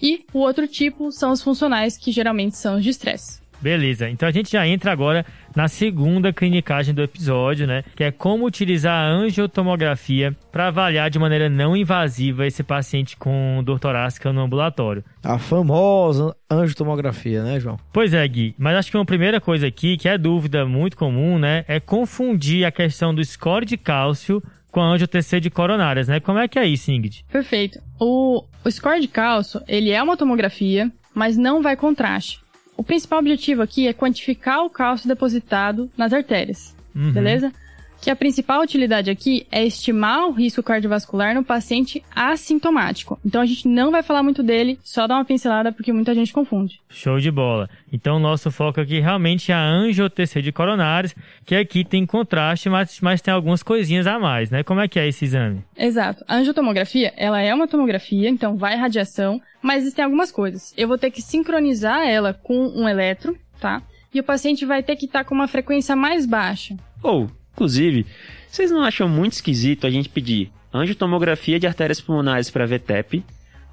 E 0.00 0.24
o 0.32 0.38
outro 0.38 0.66
tipo 0.66 1.12
são 1.12 1.30
os 1.30 1.42
funcionais, 1.42 1.98
que 1.98 2.10
geralmente 2.10 2.56
são 2.56 2.76
os 2.76 2.84
de 2.84 2.90
estresse. 2.90 3.43
Beleza, 3.64 4.10
então 4.10 4.28
a 4.28 4.30
gente 4.30 4.52
já 4.52 4.68
entra 4.68 4.92
agora 4.92 5.24
na 5.56 5.68
segunda 5.68 6.34
clinicagem 6.34 6.94
do 6.94 7.00
episódio, 7.02 7.66
né? 7.66 7.82
Que 7.96 8.04
é 8.04 8.10
como 8.10 8.44
utilizar 8.44 8.92
a 8.92 9.08
angiotomografia 9.08 10.36
para 10.52 10.68
avaliar 10.68 11.08
de 11.08 11.18
maneira 11.18 11.48
não 11.48 11.74
invasiva 11.74 12.46
esse 12.46 12.62
paciente 12.62 13.16
com 13.16 13.62
dor 13.64 13.80
torácica 13.80 14.30
no 14.34 14.42
ambulatório. 14.42 15.02
A 15.22 15.38
famosa 15.38 16.36
angiotomografia, 16.50 17.42
né, 17.42 17.58
João? 17.58 17.78
Pois 17.90 18.12
é, 18.12 18.28
Gui, 18.28 18.54
mas 18.58 18.76
acho 18.76 18.90
que 18.90 18.98
uma 18.98 19.06
primeira 19.06 19.40
coisa 19.40 19.66
aqui, 19.66 19.96
que 19.96 20.10
é 20.10 20.18
dúvida 20.18 20.66
muito 20.66 20.94
comum, 20.94 21.38
né? 21.38 21.64
É 21.66 21.80
confundir 21.80 22.66
a 22.66 22.70
questão 22.70 23.14
do 23.14 23.24
score 23.24 23.64
de 23.64 23.78
cálcio 23.78 24.42
com 24.70 24.82
a 24.82 24.88
angiotensina 24.88 25.40
de 25.40 25.48
coronárias, 25.48 26.06
né? 26.06 26.20
Como 26.20 26.38
é 26.38 26.46
que 26.46 26.58
é 26.58 26.66
isso, 26.66 26.90
Ingrid? 26.90 27.24
Perfeito. 27.32 27.80
O, 27.98 28.44
o 28.62 28.70
score 28.70 29.00
de 29.00 29.08
cálcio, 29.08 29.62
ele 29.66 29.90
é 29.90 30.02
uma 30.02 30.18
tomografia, 30.18 30.92
mas 31.14 31.38
não 31.38 31.62
vai 31.62 31.76
contraste. 31.76 32.43
O 32.76 32.82
principal 32.82 33.20
objetivo 33.20 33.62
aqui 33.62 33.86
é 33.86 33.92
quantificar 33.92 34.64
o 34.64 34.70
cálcio 34.70 35.08
depositado 35.08 35.90
nas 35.96 36.12
artérias. 36.12 36.74
Uhum. 36.94 37.12
beleza? 37.12 37.52
Que 38.00 38.10
a 38.10 38.16
principal 38.16 38.60
utilidade 38.62 39.10
aqui 39.10 39.46
é 39.50 39.64
estimar 39.64 40.26
o 40.26 40.32
risco 40.32 40.62
cardiovascular 40.62 41.34
no 41.34 41.42
paciente 41.42 42.04
assintomático. 42.14 43.18
Então 43.24 43.40
a 43.40 43.46
gente 43.46 43.66
não 43.66 43.90
vai 43.90 44.02
falar 44.02 44.22
muito 44.22 44.42
dele, 44.42 44.78
só 44.82 45.06
dar 45.06 45.14
uma 45.16 45.24
pincelada 45.24 45.72
porque 45.72 45.92
muita 45.92 46.14
gente 46.14 46.32
confunde. 46.32 46.80
Show 46.90 47.18
de 47.18 47.30
bola. 47.30 47.68
Então, 47.92 48.18
nosso 48.18 48.50
foco 48.50 48.80
aqui 48.80 49.00
realmente 49.00 49.52
é 49.52 49.54
a 49.54 49.64
angiotensina 49.64 50.42
de 50.42 50.52
coronárias, 50.52 51.14
que 51.46 51.54
aqui 51.54 51.84
tem 51.84 52.04
contraste, 52.04 52.68
mas, 52.68 53.00
mas 53.00 53.22
tem 53.22 53.32
algumas 53.32 53.62
coisinhas 53.62 54.06
a 54.06 54.18
mais, 54.18 54.50
né? 54.50 54.62
Como 54.62 54.80
é 54.80 54.88
que 54.88 54.98
é 54.98 55.08
esse 55.08 55.24
exame? 55.24 55.64
Exato. 55.76 56.24
A 56.28 56.36
angiotomografia, 56.36 57.12
ela 57.16 57.40
é 57.40 57.54
uma 57.54 57.68
tomografia, 57.68 58.28
então 58.28 58.56
vai 58.56 58.76
radiação, 58.76 59.40
mas 59.62 59.82
existem 59.82 60.04
algumas 60.04 60.30
coisas. 60.30 60.74
Eu 60.76 60.88
vou 60.88 60.98
ter 60.98 61.10
que 61.10 61.22
sincronizar 61.22 62.06
ela 62.06 62.34
com 62.34 62.68
um 62.68 62.88
eletro, 62.88 63.38
tá? 63.60 63.80
E 64.12 64.20
o 64.20 64.24
paciente 64.24 64.64
vai 64.66 64.82
ter 64.82 64.96
que 64.96 65.06
estar 65.06 65.24
com 65.24 65.34
uma 65.34 65.48
frequência 65.48 65.96
mais 65.96 66.26
baixa. 66.26 66.76
Ou, 67.02 67.28
inclusive, 67.54 68.04
vocês 68.50 68.70
não 68.70 68.82
acham 68.82 69.08
muito 69.08 69.32
esquisito 69.32 69.86
a 69.86 69.90
gente 69.90 70.08
pedir 70.08 70.50
angiotomografia 70.72 71.58
de 71.58 71.66
artérias 71.66 72.00
pulmonares 72.00 72.50
para 72.50 72.66
ver 72.66 72.80
TEP, 72.80 73.24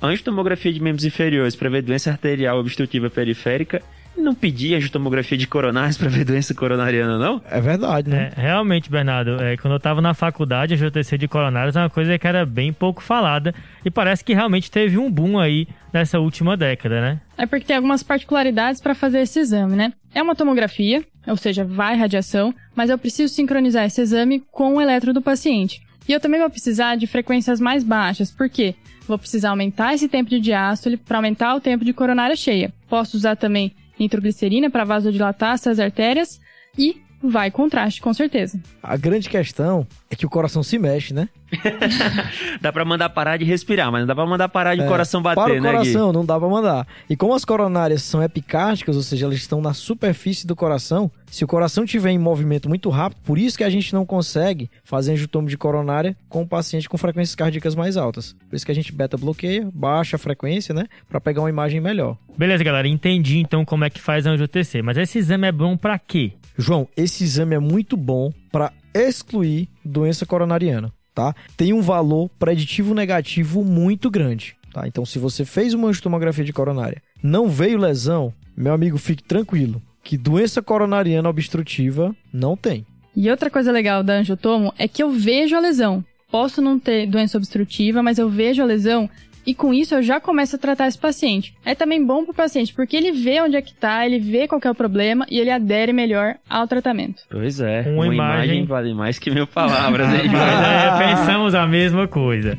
angiotomografia 0.01 0.71
de 0.71 0.81
membros 0.81 1.05
inferiores 1.05 1.55
para 1.55 1.69
ver 1.69 1.81
doença 1.81 2.11
arterial 2.11 2.59
obstrutiva 2.59 3.09
periférica 3.09 3.81
e 4.15 4.21
não 4.21 4.35
pedir 4.35 4.75
angiotomografia 4.75 5.37
de 5.37 5.47
coronárias 5.47 5.97
para 5.97 6.09
ver 6.09 6.25
doença 6.25 6.53
coronariana, 6.53 7.17
não? 7.17 7.41
É 7.49 7.61
verdade, 7.61 8.09
né? 8.09 8.31
É, 8.35 8.41
realmente, 8.41 8.89
Bernardo, 8.89 9.41
é, 9.41 9.55
quando 9.57 9.73
eu 9.73 9.77
estava 9.77 10.01
na 10.01 10.13
faculdade, 10.13 10.73
a 10.73 10.75
angiotensina 10.75 11.17
de 11.17 11.27
coronárias 11.27 11.75
é 11.75 11.79
uma 11.79 11.89
coisa 11.89 12.17
que 12.17 12.27
era 12.27 12.45
bem 12.45 12.73
pouco 12.73 13.01
falada 13.01 13.53
e 13.85 13.89
parece 13.89 14.23
que 14.23 14.33
realmente 14.33 14.69
teve 14.69 14.97
um 14.97 15.09
boom 15.09 15.39
aí 15.39 15.67
nessa 15.93 16.19
última 16.19 16.57
década, 16.57 17.01
né? 17.01 17.21
É 17.37 17.45
porque 17.45 17.65
tem 17.65 17.75
algumas 17.75 18.03
particularidades 18.03 18.81
para 18.81 18.93
fazer 18.93 19.19
esse 19.19 19.39
exame, 19.39 19.75
né? 19.75 19.93
É 20.13 20.21
uma 20.21 20.35
tomografia, 20.35 21.03
ou 21.27 21.37
seja, 21.37 21.63
vai 21.63 21.95
radiação, 21.95 22.53
mas 22.75 22.89
eu 22.89 22.97
preciso 22.97 23.33
sincronizar 23.33 23.85
esse 23.85 24.01
exame 24.01 24.43
com 24.51 24.75
o 24.75 24.81
eletro 24.81 25.13
do 25.13 25.21
paciente. 25.21 25.81
E 26.07 26.11
eu 26.11 26.19
também 26.19 26.39
vou 26.39 26.49
precisar 26.49 26.95
de 26.95 27.07
frequências 27.07 27.59
mais 27.59 27.83
baixas, 27.83 28.31
por 28.31 28.49
quê? 28.49 28.75
Vou 29.07 29.17
precisar 29.17 29.51
aumentar 29.51 29.93
esse 29.93 30.07
tempo 30.07 30.29
de 30.29 30.39
diástole 30.39 30.97
para 30.97 31.17
aumentar 31.17 31.55
o 31.55 31.61
tempo 31.61 31.85
de 31.85 31.93
coronária 31.93 32.35
cheia. 32.35 32.73
Posso 32.89 33.17
usar 33.17 33.35
também 33.35 33.73
nitroglicerina 33.99 34.69
para 34.69 34.83
vasodilatar 34.83 35.53
essas 35.53 35.79
artérias 35.79 36.39
e 36.77 37.01
vai 37.21 37.51
contraste, 37.51 38.01
com 38.01 38.13
certeza. 38.13 38.59
A 38.81 38.97
grande 38.97 39.29
questão 39.29 39.85
é 40.11 40.15
que 40.15 40.25
o 40.25 40.29
coração 40.29 40.61
se 40.61 40.77
mexe, 40.77 41.13
né? 41.13 41.29
Dá 42.61 42.71
pra 42.71 42.83
mandar 42.85 43.09
parar 43.09 43.37
de 43.37 43.45
respirar, 43.45 43.91
mas 43.91 44.01
não 44.01 44.07
dá 44.07 44.15
pra 44.15 44.25
mandar 44.25 44.49
parar 44.49 44.75
de 44.75 44.81
É, 44.81 44.87
coração 44.87 45.21
bater, 45.21 45.41
Para 45.41 45.53
o 45.53 45.61
né, 45.61 45.69
Gui? 45.69 45.77
coração, 45.77 46.13
não 46.13 46.25
dá 46.25 46.39
pra 46.39 46.47
mandar. 46.49 46.87
E 47.09 47.15
como 47.15 47.33
as 47.33 47.43
coronárias 47.45 48.03
são 48.03 48.21
epicásticas, 48.21 48.95
ou 48.95 49.01
seja, 49.01 49.25
elas 49.25 49.37
estão 49.37 49.61
na 49.61 49.73
superfície 49.73 50.45
do 50.45 50.55
coração, 50.55 51.09
se 51.27 51.43
o 51.43 51.47
coração 51.47 51.85
tiver 51.85 52.11
em 52.11 52.17
movimento 52.17 52.67
muito 52.69 52.89
rápido, 52.89 53.19
por 53.23 53.37
isso 53.37 53.57
que 53.57 53.63
a 53.63 53.69
gente 53.69 53.93
não 53.93 54.05
consegue 54.05 54.69
fazer 54.83 55.13
angiotomo 55.13 55.47
de 55.47 55.57
coronária 55.57 56.15
com 56.29 56.41
o 56.43 56.47
paciente 56.47 56.89
com 56.89 56.97
frequências 56.97 57.35
cardíacas 57.35 57.73
mais 57.75 57.95
altas. 57.97 58.35
Por 58.49 58.55
isso 58.55 58.65
que 58.65 58.71
a 58.71 58.75
gente 58.75 58.91
beta 58.93 59.17
bloqueia, 59.17 59.67
baixa 59.73 60.15
a 60.17 60.19
frequência, 60.19 60.73
né? 60.73 60.85
Pra 61.09 61.21
pegar 61.21 61.41
uma 61.41 61.49
imagem 61.49 61.79
melhor. 61.79 62.17
Beleza, 62.37 62.63
galera, 62.63 62.87
entendi 62.87 63.39
então 63.39 63.63
como 63.63 63.85
é 63.85 63.89
que 63.89 63.99
faz 64.01 64.25
a 64.27 64.31
angiotensina, 64.31 64.83
mas 64.83 64.97
esse 64.97 65.17
exame 65.19 65.47
é 65.47 65.51
bom 65.51 65.77
pra 65.77 65.97
quê? 65.99 66.33
João, 66.57 66.87
esse 66.97 67.23
exame 67.23 67.55
é 67.55 67.59
muito 67.59 67.95
bom 67.95 68.31
para 68.51 68.71
excluir 68.93 69.67
doença 69.83 70.25
coronariana, 70.25 70.91
tá? 71.13 71.35
Tem 71.55 71.73
um 71.73 71.81
valor 71.81 72.29
preditivo 72.39 72.93
negativo 72.93 73.63
muito 73.63 74.09
grande, 74.09 74.55
tá? 74.73 74.87
Então, 74.87 75.05
se 75.05 75.19
você 75.19 75.45
fez 75.45 75.73
uma 75.73 75.89
angiotomografia 75.89 76.43
de 76.43 76.53
coronária, 76.53 77.01
não 77.21 77.49
veio 77.49 77.77
lesão, 77.77 78.33
meu 78.55 78.73
amigo, 78.73 78.97
fique 78.97 79.23
tranquilo, 79.23 79.81
que 80.03 80.17
doença 80.17 80.61
coronariana 80.61 81.29
obstrutiva 81.29 82.15
não 82.33 82.57
tem. 82.57 82.85
E 83.15 83.29
outra 83.29 83.49
coisa 83.49 83.71
legal 83.71 84.03
da 84.03 84.13
angiotomo 84.13 84.73
é 84.77 84.87
que 84.87 85.03
eu 85.03 85.11
vejo 85.11 85.55
a 85.55 85.59
lesão. 85.59 86.03
Posso 86.31 86.61
não 86.61 86.79
ter 86.79 87.07
doença 87.07 87.37
obstrutiva, 87.37 88.01
mas 88.01 88.17
eu 88.17 88.29
vejo 88.29 88.61
a 88.61 88.65
lesão 88.65 89.09
e 89.45 89.53
com 89.55 89.73
isso 89.73 89.95
eu 89.95 90.03
já 90.03 90.19
começo 90.19 90.55
a 90.55 90.59
tratar 90.59 90.87
esse 90.87 90.97
paciente. 90.97 91.53
É 91.65 91.73
também 91.75 92.05
bom 92.05 92.23
pro 92.25 92.33
paciente, 92.33 92.73
porque 92.73 92.95
ele 92.95 93.11
vê 93.11 93.41
onde 93.41 93.55
é 93.55 93.61
que 93.61 93.73
tá, 93.73 94.05
ele 94.05 94.19
vê 94.19 94.47
qual 94.47 94.61
é 94.63 94.69
o 94.69 94.75
problema 94.75 95.25
e 95.29 95.39
ele 95.39 95.49
adere 95.51 95.91
melhor 95.93 96.35
ao 96.49 96.67
tratamento. 96.67 97.23
Pois 97.29 97.59
é, 97.59 97.81
Uma 97.87 98.05
uma, 98.05 98.13
imagem- 98.13 98.43
imagem... 98.57 98.65
vale 98.65 98.93
mais 98.93 99.17
que 99.19 99.31
mil 99.31 99.47
palavras, 99.47 100.07
hein, 100.13 100.29
Mas, 100.31 101.01
é, 101.01 101.07
pensamos 101.07 101.55
a 101.55 101.65
mesma 101.65 102.07
coisa. 102.07 102.57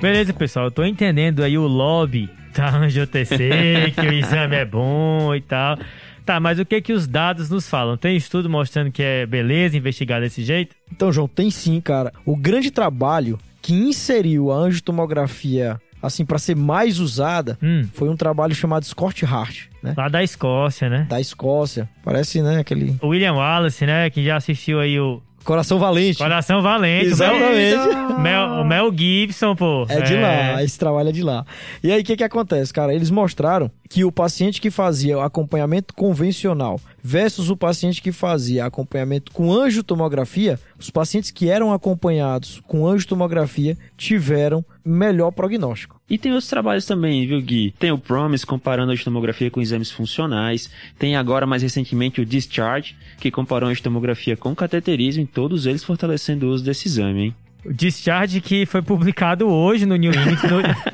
Beleza, 0.00 0.32
pessoal. 0.32 0.66
Eu 0.66 0.70
tô 0.70 0.84
entendendo 0.84 1.42
aí 1.42 1.58
o 1.58 1.66
lobby 1.66 2.28
da 2.56 2.74
Anjo 2.76 3.06
TC, 3.06 3.92
que 3.94 4.00
o 4.06 4.12
exame 4.12 4.56
é 4.56 4.64
bom 4.64 5.34
e 5.34 5.40
tal. 5.40 5.76
Tá, 6.24 6.38
mas 6.38 6.58
o 6.58 6.64
que 6.64 6.80
que 6.80 6.92
os 6.92 7.06
dados 7.06 7.50
nos 7.50 7.68
falam? 7.68 7.96
Tem 7.96 8.16
estudo 8.16 8.48
mostrando 8.48 8.90
que 8.92 9.02
é 9.02 9.26
beleza 9.26 9.76
investigar 9.76 10.20
desse 10.20 10.42
jeito? 10.44 10.76
Então, 10.92 11.12
João, 11.12 11.26
tem 11.28 11.50
sim, 11.50 11.80
cara. 11.80 12.12
O 12.24 12.36
grande 12.36 12.70
trabalho 12.70 13.38
que 13.62 13.72
inseriu 13.74 14.50
a 14.52 14.56
angiotomografia, 14.56 15.80
assim, 16.02 16.24
para 16.24 16.38
ser 16.38 16.56
mais 16.56 16.98
usada, 16.98 17.58
Hum, 17.62 17.86
foi 17.94 18.08
um 18.08 18.16
trabalho 18.16 18.54
chamado 18.54 18.84
Scott 18.84 19.24
Hart, 19.24 19.66
né? 19.82 19.94
lá 19.96 20.08
da 20.08 20.22
Escócia, 20.22 20.88
né? 20.88 21.06
Da 21.08 21.20
Escócia. 21.20 21.88
Parece, 22.04 22.42
né, 22.42 22.58
aquele 22.60 22.96
O 23.02 23.08
William 23.08 23.34
Wallace, 23.34 23.84
né, 23.86 24.08
que 24.10 24.24
já 24.24 24.36
assistiu 24.36 24.80
aí 24.80 24.98
o 24.98 25.20
coração 25.50 25.78
valente. 25.78 26.18
Coração 26.18 26.62
Valente. 26.62 27.12
o 27.12 27.16
Mel- 27.16 27.34
Exatamente. 27.34 28.10
Mel, 28.20 28.64
Mel 28.64 28.92
Gibson, 28.96 29.56
pô. 29.56 29.84
É 29.88 30.00
de 30.02 30.14
lá, 30.16 30.62
esse 30.62 30.78
trabalho 30.78 31.08
é 31.08 31.12
de 31.12 31.22
lá. 31.22 31.44
E 31.82 31.90
aí, 31.90 32.00
o 32.02 32.04
que 32.04 32.16
que 32.16 32.24
acontece, 32.24 32.72
cara? 32.72 32.94
Eles 32.94 33.10
mostraram 33.10 33.70
que 33.88 34.04
o 34.04 34.12
paciente 34.12 34.60
que 34.60 34.70
fazia 34.70 35.18
o 35.18 35.20
acompanhamento 35.20 35.92
convencional 35.94 36.80
versus 37.02 37.50
o 37.50 37.56
paciente 37.56 38.00
que 38.00 38.12
fazia 38.12 38.64
acompanhamento 38.64 39.32
com 39.32 39.52
angiotomografia, 39.52 40.58
os 40.78 40.90
pacientes 40.90 41.30
que 41.30 41.48
eram 41.50 41.72
acompanhados 41.72 42.60
com 42.66 42.86
angiotomografia 42.86 43.76
tiveram 43.96 44.64
melhor 44.84 45.30
prognóstico. 45.32 45.99
E 46.10 46.18
tem 46.18 46.32
outros 46.32 46.50
trabalhos 46.50 46.84
também, 46.84 47.24
viu, 47.24 47.40
Gui? 47.40 47.72
Tem 47.78 47.92
o 47.92 47.98
Promise 47.98 48.44
comparando 48.44 48.90
a 48.90 48.94
estomografia 48.94 49.48
com 49.48 49.60
exames 49.60 49.92
funcionais. 49.92 50.68
Tem 50.98 51.14
agora, 51.14 51.46
mais 51.46 51.62
recentemente, 51.62 52.20
o 52.20 52.26
Discharge, 52.26 52.96
que 53.20 53.30
comparou 53.30 53.68
a 53.68 53.72
estomografia 53.72 54.36
com 54.36 54.52
cateterismo, 54.52 55.22
e 55.22 55.26
todos 55.26 55.66
eles 55.66 55.84
fortalecendo 55.84 56.46
o 56.46 56.50
uso 56.50 56.64
desse 56.64 56.88
exame, 56.88 57.26
hein? 57.26 57.34
O 57.64 57.72
Discharge 57.72 58.40
que 58.40 58.66
foi 58.66 58.82
publicado 58.82 59.48
hoje 59.48 59.86
no 59.86 59.96
New 59.96 60.12
England, 60.12 60.38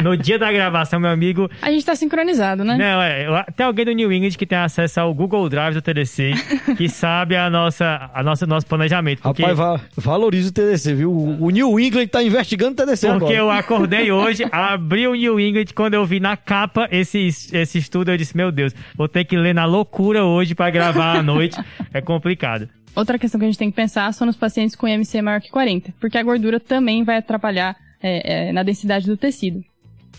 no, 0.03 0.11
no 0.11 0.17
dia 0.17 0.39
da 0.39 0.53
gravação, 0.53 1.01
meu 1.01 1.11
amigo. 1.11 1.51
A 1.63 1.71
gente 1.71 1.85
tá 1.85 1.95
sincronizado, 1.95 2.65
né? 2.65 2.77
Não, 2.77 3.03
é, 3.03 3.45
tem 3.57 3.65
alguém 3.65 3.85
do 3.85 3.93
New 3.93 4.13
England 4.13 4.33
que 4.33 4.45
tem 4.47 4.59
acesso 4.59 5.01
ao 5.01 5.15
Google 5.15 5.49
Drive 5.49 5.75
do 5.75 5.83
TDC, 5.83 6.33
que 6.77 6.89
sabe 6.89 7.37
a 7.37 7.49
nossa, 7.49 8.11
a 8.13 8.23
nossa, 8.23 8.47
nosso 8.47 8.67
planejamento. 8.67 9.23
Porque, 9.23 9.43
Rapaz, 9.43 9.57
va 9.57 9.81
valoriza 9.97 10.51
o 10.51 10.53
TDC, 10.53 10.95
viu? 10.95 11.13
O 11.13 11.47
o 11.47 11.51
New 11.51 11.79
England 11.79 12.09
tá 12.09 12.23
investigando 12.23 12.73
o 12.73 12.75
TDC 12.75 13.09
porque 13.13 13.37
agora. 13.37 13.37
eu 13.37 13.51
acordei 13.51 14.11
hoje, 14.11 14.45
abri 14.51 15.07
o 15.07 15.15
New 15.15 15.39
England, 15.39 15.67
quando 15.75 15.95
eu 15.95 16.05
vi 16.05 16.19
na 16.19 16.37
capa 16.37 16.89
esse, 16.91 17.29
esse 17.53 17.79
estudo, 17.79 18.11
eu 18.11 18.17
disse, 18.17 18.37
meu 18.37 18.51
Deus, 18.51 18.75
vou 18.97 19.09
ter 19.09 19.25
que 19.25 19.37
ler 19.37 19.55
na 19.55 19.65
loucura 19.65 20.25
hoje 20.25 20.55
pra 20.55 20.71
gravar 20.71 21.19
à 21.19 21.23
noite. 21.23 21.57
É 21.95 22.01
complicado. 22.01 22.69
Outra 22.97 23.19
questão 23.19 23.39
que 23.39 23.45
a 23.45 23.49
gente 23.49 23.59
tem 23.59 23.71
que 23.71 23.77
pensar 23.77 24.11
são 24.15 24.27
nos 24.27 24.37
pacientes 24.37 24.75
com 24.75 24.89
IMC 24.89 25.21
maior 25.21 25.41
que 25.41 25.51
40, 25.51 25.93
porque 26.01 26.17
a 26.17 26.23
gordura 26.23 26.59
também 26.59 27.05
vai 27.05 27.19
atrapalhar 27.19 27.77
é, 28.03 28.49
é, 28.49 28.53
na 28.53 28.63
densidade 28.63 29.07
do 29.07 29.19
tecido. 29.19 29.63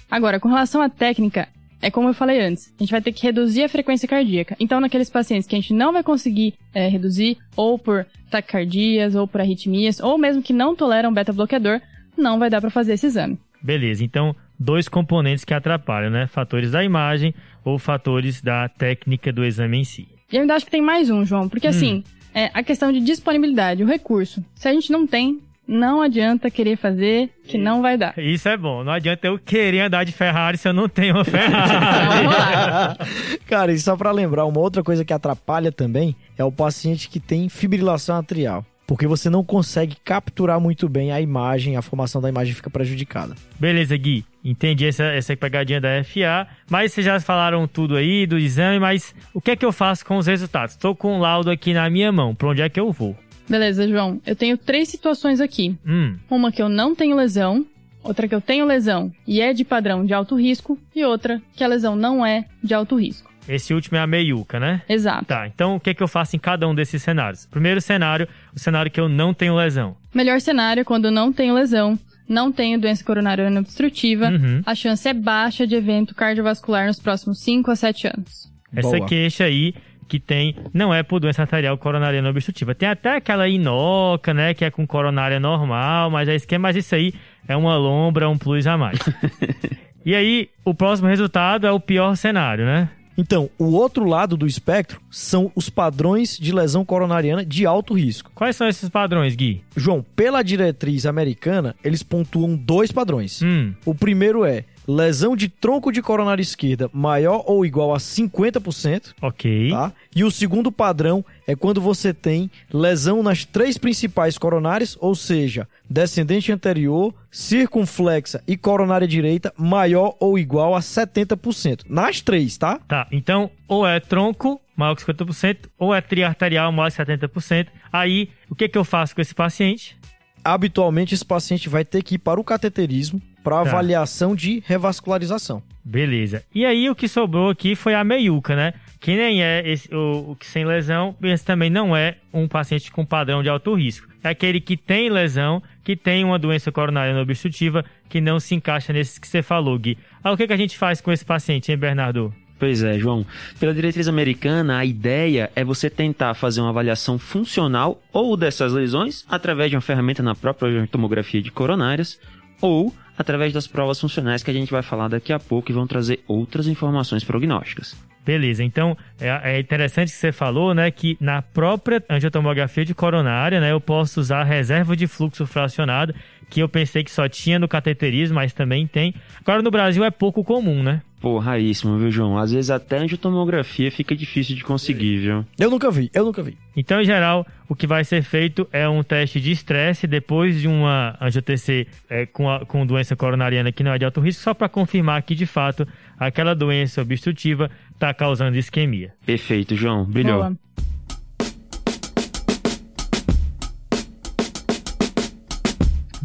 Agora, 0.09 0.39
com 0.39 0.47
relação 0.47 0.79
à 0.79 0.87
técnica, 0.87 1.49
é 1.81 1.89
como 1.89 2.07
eu 2.09 2.13
falei 2.13 2.39
antes, 2.39 2.71
a 2.77 2.83
gente 2.83 2.91
vai 2.91 3.01
ter 3.01 3.11
que 3.11 3.23
reduzir 3.23 3.63
a 3.63 3.69
frequência 3.69 4.07
cardíaca. 4.07 4.55
Então, 4.59 4.79
naqueles 4.79 5.09
pacientes 5.09 5.47
que 5.47 5.55
a 5.55 5.59
gente 5.59 5.73
não 5.73 5.91
vai 5.91 6.03
conseguir 6.03 6.53
é, 6.71 6.87
reduzir, 6.87 7.37
ou 7.55 7.79
por 7.79 8.05
taquicardias, 8.29 9.15
ou 9.15 9.27
por 9.27 9.41
arritmias, 9.41 9.99
ou 9.99 10.17
mesmo 10.17 10.43
que 10.43 10.53
não 10.53 10.75
toleram 10.75 11.11
beta-bloqueador, 11.11 11.81
não 12.15 12.37
vai 12.37 12.49
dar 12.49 12.61
para 12.61 12.69
fazer 12.69 12.93
esse 12.93 13.07
exame. 13.07 13.39
Beleza, 13.61 14.03
então, 14.03 14.35
dois 14.59 14.87
componentes 14.87 15.43
que 15.43 15.53
atrapalham, 15.53 16.11
né? 16.11 16.27
Fatores 16.27 16.71
da 16.71 16.83
imagem 16.83 17.33
ou 17.65 17.79
fatores 17.79 18.41
da 18.41 18.69
técnica 18.69 19.33
do 19.33 19.43
exame 19.43 19.79
em 19.79 19.83
si. 19.83 20.07
E 20.31 20.35
eu 20.35 20.41
ainda 20.41 20.55
acho 20.55 20.65
que 20.65 20.71
tem 20.71 20.81
mais 20.81 21.09
um, 21.09 21.25
João, 21.25 21.47
porque 21.47 21.67
assim, 21.67 22.03
é 22.37 22.51
a 22.53 22.61
questão 22.61 22.91
de 22.91 22.99
disponibilidade, 22.99 23.83
o 23.83 23.87
recurso. 23.87 24.45
Se 24.53 24.67
a 24.67 24.71
gente 24.73 24.91
não 24.91 25.07
tem, 25.07 25.39
não 25.67 26.03
adianta 26.03 26.51
querer 26.51 26.77
fazer, 26.77 27.31
que 27.45 27.57
não 27.57 27.81
vai 27.81 27.97
dar. 27.97 28.13
Isso 28.15 28.47
é 28.47 28.55
bom. 28.55 28.83
Não 28.83 28.91
adianta 28.91 29.25
eu 29.25 29.39
querer 29.39 29.81
andar 29.81 30.03
de 30.03 30.11
Ferrari 30.11 30.55
se 30.55 30.67
eu 30.67 30.73
não 30.73 30.87
tenho 30.87 31.15
uma 31.15 31.25
Ferrari. 31.25 32.07
Vamos 32.15 32.37
lá. 32.37 32.97
Cara, 33.47 33.73
e 33.73 33.79
só 33.79 33.97
pra 33.97 34.11
lembrar, 34.11 34.45
uma 34.45 34.59
outra 34.59 34.83
coisa 34.83 35.03
que 35.03 35.11
atrapalha 35.11 35.71
também 35.71 36.15
é 36.37 36.43
o 36.43 36.51
paciente 36.51 37.09
que 37.09 37.19
tem 37.19 37.49
fibrilação 37.49 38.15
atrial. 38.17 38.63
Porque 38.85 39.07
você 39.07 39.29
não 39.29 39.43
consegue 39.43 39.97
capturar 40.01 40.61
muito 40.61 40.87
bem 40.87 41.11
a 41.11 41.19
imagem, 41.19 41.75
a 41.75 41.81
formação 41.81 42.21
da 42.21 42.29
imagem 42.29 42.53
fica 42.53 42.69
prejudicada. 42.69 43.35
Beleza, 43.59 43.97
Gui. 43.97 44.23
Entendi 44.49 44.85
essa, 44.85 45.03
essa 45.03 45.35
pegadinha 45.35 45.81
da 45.81 45.89
FA. 46.03 46.47
Mas 46.69 46.93
vocês 46.93 47.05
já 47.05 47.19
falaram 47.19 47.67
tudo 47.67 47.95
aí 47.95 48.25
do 48.25 48.37
exame, 48.37 48.79
mas 48.79 49.13
o 49.33 49.41
que 49.41 49.51
é 49.51 49.55
que 49.55 49.65
eu 49.65 49.71
faço 49.73 50.05
com 50.05 50.17
os 50.17 50.27
resultados? 50.27 50.75
Estou 50.75 50.95
com 50.95 51.17
o 51.17 51.19
laudo 51.19 51.49
aqui 51.51 51.73
na 51.73 51.89
minha 51.89 52.11
mão. 52.11 52.33
Pra 52.33 52.47
onde 52.49 52.61
é 52.61 52.69
que 52.69 52.79
eu 52.79 52.91
vou? 52.91 53.15
Beleza, 53.49 53.87
João. 53.87 54.21
Eu 54.25 54.35
tenho 54.35 54.57
três 54.57 54.87
situações 54.89 55.41
aqui. 55.41 55.75
Hum, 55.85 56.15
Uma 56.29 56.51
que 56.51 56.61
eu 56.61 56.69
não 56.69 56.95
tenho 56.95 57.15
lesão, 57.15 57.65
outra 58.03 58.27
que 58.27 58.35
eu 58.35 58.41
tenho 58.41 58.65
lesão 58.65 59.11
e 59.27 59.41
é 59.41 59.53
de 59.53 59.65
padrão 59.65 60.05
de 60.05 60.13
alto 60.13 60.35
risco, 60.39 60.77
e 60.95 61.03
outra 61.03 61.41
que 61.55 61.63
a 61.63 61.67
lesão 61.67 61.95
não 61.95 62.25
é 62.25 62.45
de 62.63 62.73
alto 62.73 62.95
risco. 62.97 63.29
esse 63.49 63.73
último 63.73 63.97
é 63.97 64.01
a 64.01 64.07
meiuca, 64.07 64.59
né? 64.59 64.81
Exato. 64.89 65.25
Tá, 65.25 65.47
então 65.47 65.75
o 65.75 65.79
que 65.79 65.89
é 65.91 65.93
que 65.93 66.03
eu 66.03 66.07
faço 66.07 66.35
em 66.35 66.39
cada 66.39 66.67
um 66.67 66.75
desses 66.75 67.01
cenários? 67.01 67.45
Primeiro 67.45 67.79
cenário, 67.79 68.27
o 68.53 68.59
cenário 68.59 68.91
que 68.91 68.99
eu 68.99 69.07
não 69.07 69.33
tenho 69.33 69.55
lesão. 69.55 69.95
Melhor 70.13 70.41
cenário 70.41 70.81
é 70.81 70.83
quando 70.83 71.09
não 71.11 71.31
tenho 71.31 71.53
lesão, 71.53 71.97
não 72.27 72.51
tenho 72.51 72.79
doença 72.79 73.03
coronariana 73.03 73.59
obstrutiva, 73.59 74.29
Uhum. 74.29 74.61
a 74.65 74.75
chance 74.75 75.07
é 75.07 75.13
baixa 75.13 75.65
de 75.65 75.75
evento 75.75 76.13
cardiovascular 76.15 76.87
nos 76.87 76.99
próximos 76.99 77.39
5 77.39 77.71
a 77.71 77.75
7 77.75 78.07
anos. 78.07 78.51
Essa 78.75 78.97
Boa. 78.97 79.07
queixa 79.07 79.45
aí 79.45 79.73
que 80.07 80.19
tem, 80.19 80.55
não 80.73 80.93
é 80.93 81.03
por 81.03 81.19
doença 81.19 81.41
arterial 81.41 81.77
coronariana 81.77 82.29
obstrutiva. 82.29 82.73
Tem 82.73 82.87
até 82.87 83.15
aquela 83.17 83.47
inoca, 83.47 84.33
né, 84.33 84.53
que 84.53 84.63
é 84.63 84.71
com 84.71 84.87
coronária 84.87 85.39
normal, 85.39 86.09
mas 86.09 86.29
é 86.29 86.35
esquema, 86.35 86.63
mas 86.69 86.75
isso 86.77 86.95
aí 86.95 87.13
é 87.47 87.55
uma 87.57 87.75
lombra, 87.75 88.29
um 88.29 88.37
plus 88.37 88.65
a 88.67 88.77
mais. 88.77 88.97
e 90.05 90.15
aí, 90.15 90.49
o 90.63 90.73
próximo 90.73 91.09
resultado 91.09 91.67
é 91.67 91.71
o 91.71 91.79
pior 91.79 92.15
cenário, 92.15 92.65
né? 92.65 92.89
Então, 93.17 93.49
o 93.57 93.65
outro 93.71 94.05
lado 94.05 94.37
do 94.37 94.45
espectro 94.45 95.01
são 95.09 95.51
os 95.55 95.69
padrões 95.69 96.37
de 96.37 96.51
lesão 96.53 96.85
coronariana 96.85 97.43
de 97.43 97.65
alto 97.65 97.93
risco. 97.95 98.31
Quais 98.35 98.55
são 98.55 98.67
esses 98.67 98.89
padrões, 98.89 99.35
Gui? 99.35 99.63
João, 99.75 100.05
pela 100.15 100.43
diretriz 100.43 101.05
americana, 101.05 101.75
eles 101.83 102.03
pontuam 102.03 102.55
dois 102.55 102.91
padrões. 102.91 103.41
Hum, 103.41 103.73
O 103.85 103.95
primeiro 103.95 104.45
é 104.45 104.65
lesão 104.87 105.35
de 105.35 105.49
tronco 105.49 105.91
de 105.91 106.01
coronária 106.01 106.41
esquerda 106.41 106.89
maior 106.93 107.43
ou 107.45 107.65
igual 107.65 107.93
a 107.93 107.97
50%, 107.97 109.13
ok. 109.21 109.69
tá? 109.69 109.91
E 110.15 110.23
o 110.23 110.31
segundo 110.31 110.71
padrão 110.71 111.25
é 111.45 111.55
quando 111.55 111.81
você 111.81 112.13
tem 112.13 112.49
lesão 112.73 113.21
nas 113.21 113.43
três 113.43 113.77
principais 113.77 114.37
coronárias, 114.37 114.97
ou 114.99 115.13
seja, 115.13 115.67
descendente 115.89 116.51
anterior, 116.51 117.13
circunflexa 117.29 118.41
e 118.47 118.55
coronária 118.55 119.07
direita 119.07 119.53
maior 119.57 120.15
ou 120.19 120.39
igual 120.39 120.73
a 120.73 120.79
70%. 120.79 121.81
Nas 121.89 122.21
três, 122.21 122.57
tá? 122.57 122.79
Tá, 122.87 123.07
então, 123.11 123.51
ou 123.67 123.85
é 123.85 123.99
tronco, 123.99 124.61
maior 124.75 124.95
que 124.95 125.03
50%, 125.03 125.69
ou 125.77 125.93
é 125.93 125.99
triarterial, 125.99 126.71
maior 126.71 126.91
que 126.91 126.97
70%. 126.97 127.67
Aí, 127.91 128.29
o 128.49 128.55
que 128.55 128.69
que 128.69 128.77
eu 128.77 128.85
faço 128.85 129.13
com 129.15 129.21
esse 129.21 129.35
paciente? 129.35 129.97
Habitualmente 130.43 131.13
esse 131.13 131.25
paciente 131.25 131.67
vai 131.67 131.83
ter 131.83 132.01
que 132.01 132.15
ir 132.15 132.19
para 132.19 132.39
o 132.39 132.43
cateterismo 132.43 133.21
para 133.49 133.63
Tá. 133.63 133.69
avaliação 133.69 134.35
de 134.35 134.61
revascularização. 134.65 135.61
Beleza. 135.83 136.43
E 136.53 136.65
aí 136.65 136.89
o 136.89 136.95
que 136.95 137.07
sobrou 137.07 137.49
aqui 137.49 137.75
foi 137.75 137.93
a 137.93 138.03
meiuca, 138.03 138.55
né? 138.55 138.73
Que 138.99 139.15
nem 139.15 139.41
é 139.41 139.63
esse, 139.65 139.93
o, 139.93 140.31
o 140.31 140.35
que 140.35 140.45
sem 140.45 140.65
lesão, 140.65 141.15
esse 141.23 141.45
também 141.45 141.69
não 141.69 141.95
é 141.95 142.17
um 142.33 142.47
paciente 142.47 142.91
com 142.91 143.05
padrão 143.05 143.41
de 143.41 143.47
alto 143.47 143.73
risco. 143.73 144.07
É 144.23 144.29
aquele 144.29 144.59
que 144.59 144.75
tem 144.75 145.09
lesão, 145.09 145.63
que 145.83 145.95
tem 145.95 146.25
uma 146.25 146.37
doença 146.37 146.71
coronariana 146.71 147.21
obstrutiva, 147.21 147.85
que 148.09 148.19
não 148.19 148.39
se 148.39 148.53
encaixa 148.53 148.91
nesses 148.91 149.17
que 149.17 149.27
você 149.27 149.41
falou, 149.41 149.79
Gui. 149.79 149.97
Aí 150.21 150.33
o 150.33 150.35
que, 150.35 150.45
que 150.45 150.53
a 150.53 150.57
gente 150.57 150.77
faz 150.77 150.99
com 150.99 151.11
esse 151.11 151.23
paciente, 151.23 151.71
hein, 151.71 151.77
Bernardo? 151.77 152.33
Pois 152.59 152.81
é, 152.83 152.97
João. 152.99 153.25
Pela 153.59 153.73
diretriz 153.73 154.07
americana, 154.07 154.79
a 154.79 154.83
ideia 154.85 155.49
é 155.55 155.63
você 155.63 155.89
tentar 155.89 156.33
fazer 156.33 156.59
uma 156.59 156.71
avaliação 156.71 157.17
funcional 157.19 158.01
ou 158.11 158.35
dessas 158.35 158.73
lesões 158.73 159.23
através 159.29 159.69
de 159.69 159.75
uma 159.77 159.81
ferramenta 159.81 160.23
na 160.23 160.33
própria 160.35 160.85
tomografia 160.87 161.41
de 161.41 161.51
coronárias 161.51 162.19
ou 162.59 162.91
através 163.17 163.53
das 163.53 163.67
provas 163.67 163.99
funcionais 163.99 164.43
que 164.43 164.51
a 164.51 164.53
gente 164.53 164.71
vai 164.71 164.83
falar 164.83 165.07
daqui 165.07 165.33
a 165.33 165.39
pouco 165.39 165.71
e 165.71 165.73
vão 165.73 165.87
trazer 165.87 166.19
outras 166.27 166.67
informações 166.67 167.23
prognósticas. 167.23 167.97
Beleza, 168.27 168.61
então 168.61 168.97
é, 169.21 169.55
é 169.55 169.59
interessante 169.59 170.11
que 170.11 170.17
você 170.17 170.33
falou, 170.33 170.73
né, 170.73 170.91
que 170.91 171.17
na 171.17 171.41
própria 171.41 172.03
angiotomografia 172.09 172.83
de 172.83 172.93
coronária, 172.93 173.61
né, 173.61 173.71
eu 173.71 173.79
posso 173.79 174.19
usar 174.19 174.43
reserva 174.43 174.97
de 174.97 175.07
fluxo 175.07 175.45
fracionado, 175.47 176.13
que 176.49 176.61
eu 176.61 176.69
pensei 176.69 177.03
que 177.03 177.11
só 177.11 177.27
tinha 177.27 177.59
no 177.59 177.67
cateterismo, 177.67 178.35
mas 178.35 178.53
também 178.53 178.87
tem. 178.87 179.13
Agora 179.41 179.61
no 179.61 179.71
Brasil 179.71 180.03
é 180.03 180.11
pouco 180.11 180.43
comum, 180.43 180.81
né? 180.81 181.01
Pô, 181.19 181.39
raríssimo, 181.39 181.97
viu, 181.97 182.11
João? 182.11 182.37
Às 182.37 182.51
vezes 182.51 182.69
até 182.69 182.99
angiotomografia 182.99 183.91
fica 183.91 184.15
difícil 184.15 184.55
de 184.55 184.63
conseguir, 184.63 185.17
viu? 185.17 185.45
Eu 185.57 185.69
nunca 185.71 185.89
vi, 185.89 186.11
eu 186.13 186.23
nunca 186.23 186.43
vi. 186.43 186.55
Então, 186.75 187.01
em 187.01 187.05
geral, 187.05 187.45
o 187.67 187.75
que 187.75 187.87
vai 187.87 188.03
ser 188.03 188.21
feito 188.21 188.67
é 188.71 188.87
um 188.87 189.01
teste 189.01 189.41
de 189.41 189.51
estresse 189.51 190.05
depois 190.05 190.61
de 190.61 190.67
uma 190.67 191.17
angiotc 191.19 191.87
é, 192.07 192.27
com, 192.27 192.47
a, 192.47 192.63
com 192.65 192.85
doença 192.85 193.15
coronariana 193.15 193.71
que 193.71 193.83
não 193.83 193.93
é 193.93 193.97
de 193.97 194.05
alto 194.05 194.21
risco, 194.21 194.43
só 194.43 194.53
para 194.53 194.69
confirmar 194.69 195.23
que, 195.23 195.33
de 195.33 195.47
fato, 195.47 195.87
aquela 196.19 196.53
doença 196.53 197.01
obstrutiva 197.01 197.71
está 197.95 198.13
causando 198.13 198.55
isquemia. 198.55 199.11
Perfeito, 199.25 199.75
João. 199.75 200.05
Brilhou. 200.05 200.37
Boa. 200.37 200.57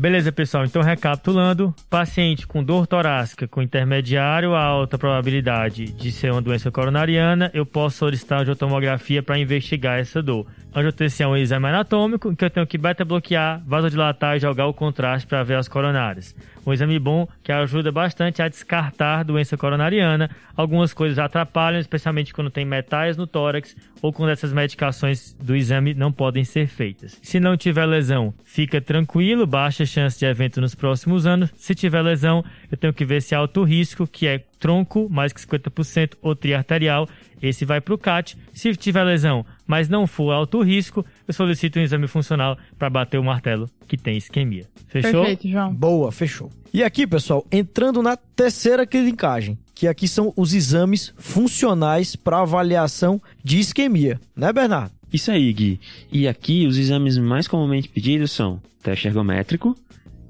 Beleza, 0.03 0.33
pessoal. 0.33 0.65
Então, 0.65 0.83
recapitulando: 0.83 1.73
paciente 1.89 2.45
com 2.45 2.65
dor 2.65 2.89
torácica 2.89 3.47
com 3.47 3.63
intermediário 3.63 4.53
a 4.53 4.61
alta 4.61 4.99
probabilidade 4.99 5.93
de 5.93 6.11
ser 6.11 6.33
uma 6.33 6.43
doença 6.43 6.73
coronariana, 6.73 7.53
eu 7.55 7.65
posso 7.65 7.99
solicitar 7.99 8.41
angiotomografia 8.41 9.23
para 9.23 9.39
investigar 9.39 10.01
essa 10.01 10.21
dor. 10.21 10.45
Angiotensão 10.75 11.35
é 11.35 11.39
um 11.39 11.43
exame 11.43 11.69
anatômico 11.69 12.35
que 12.35 12.45
eu 12.45 12.49
tenho 12.49 12.67
que 12.67 12.79
beta-bloquear, 12.79 13.63
vasodilatar 13.67 14.37
e 14.37 14.41
jogar 14.41 14.67
o 14.67 14.73
contraste 14.73 15.27
para 15.27 15.43
ver 15.43 15.57
as 15.57 15.69
coronárias. 15.69 16.35
Um 16.67 16.73
exame 16.73 16.99
bom 16.99 17.29
que 17.43 17.53
ajuda 17.53 17.93
bastante 17.93 18.41
a 18.41 18.49
descartar 18.49 19.23
doença 19.23 19.55
coronariana. 19.57 20.31
Algumas 20.57 20.95
coisas 20.95 21.19
atrapalham, 21.19 21.79
especialmente 21.79 22.33
quando 22.33 22.51
tem 22.51 22.65
metais 22.65 23.19
no 23.19 23.27
tórax 23.27 23.77
ou 24.01 24.13
quando 24.13 24.31
essas 24.31 24.53
medicações 24.53 25.35
do 25.35 25.55
exame 25.55 25.93
não 25.93 26.11
podem 26.11 26.43
ser 26.43 26.69
feitas. 26.69 27.19
Se 27.23 27.39
não 27.39 27.55
tiver 27.57 27.85
lesão, 27.85 28.33
fica 28.43 28.81
tranquilo, 28.81 29.47
baixa 29.47 29.85
chance 29.85 30.19
de 30.19 30.25
evento 30.25 30.61
nos 30.61 30.75
próximos 30.75 31.27
anos. 31.27 31.51
Se 31.55 31.75
tiver 31.75 32.01
lesão, 32.01 32.43
eu 32.71 32.79
tenho 32.79 32.95
que 32.95 33.05
ver 33.05 33.21
se 33.21 33.35
há 33.35 33.39
alto 33.39 33.63
risco, 33.63 34.07
que 34.07 34.27
é 34.27 34.43
tronco, 34.59 35.09
mais 35.11 35.33
que 35.33 35.41
50%, 35.41 36.15
ou 36.23 36.35
triarterial. 36.35 37.09
Esse 37.43 37.65
vai 37.65 37.81
para 37.81 37.93
o 37.93 37.99
CAT. 37.99 38.39
Se 38.55 38.75
tiver 38.77 39.03
lesão, 39.03 39.45
mas 39.67 39.89
não 39.89 40.07
for 40.07 40.31
alto 40.31 40.63
risco, 40.63 41.05
eu 41.27 41.35
solicito 41.35 41.79
um 41.79 41.83
exame 41.83 42.07
funcional 42.07 42.57
para 42.79 42.89
bater 42.89 43.19
o 43.19 43.25
martelo 43.25 43.69
que 43.89 43.97
tem 43.97 44.17
isquemia. 44.17 44.65
Fechou? 44.87 45.25
Perfeito, 45.25 45.49
João. 45.49 45.75
Boa, 45.75 46.13
fechou. 46.13 46.51
E 46.73 46.83
aqui, 46.83 47.07
pessoal, 47.07 47.45
entrando 47.51 48.03
na 48.03 48.17
terceira 48.17 48.87
clinicagem, 48.87 49.59
que 49.75 49.89
aqui 49.89 50.07
são 50.07 50.33
os 50.37 50.55
exames 50.55 51.13
funcionais 51.19 52.15
para 52.15 52.41
avaliação 52.41 53.21
de 53.43 53.59
isquemia, 53.59 54.21
né, 54.37 54.53
Bernardo? 54.53 54.93
Isso 55.13 55.31
aí, 55.31 55.53
Gui. 55.53 55.81
E 56.11 56.27
aqui 56.27 56.67
os 56.67 56.79
exames 56.79 57.19
mais 57.19 57.47
comumente 57.47 57.89
pedidos 57.89 58.31
são 58.33 58.63
teste 58.83 59.09
ergométrico, 59.09 59.77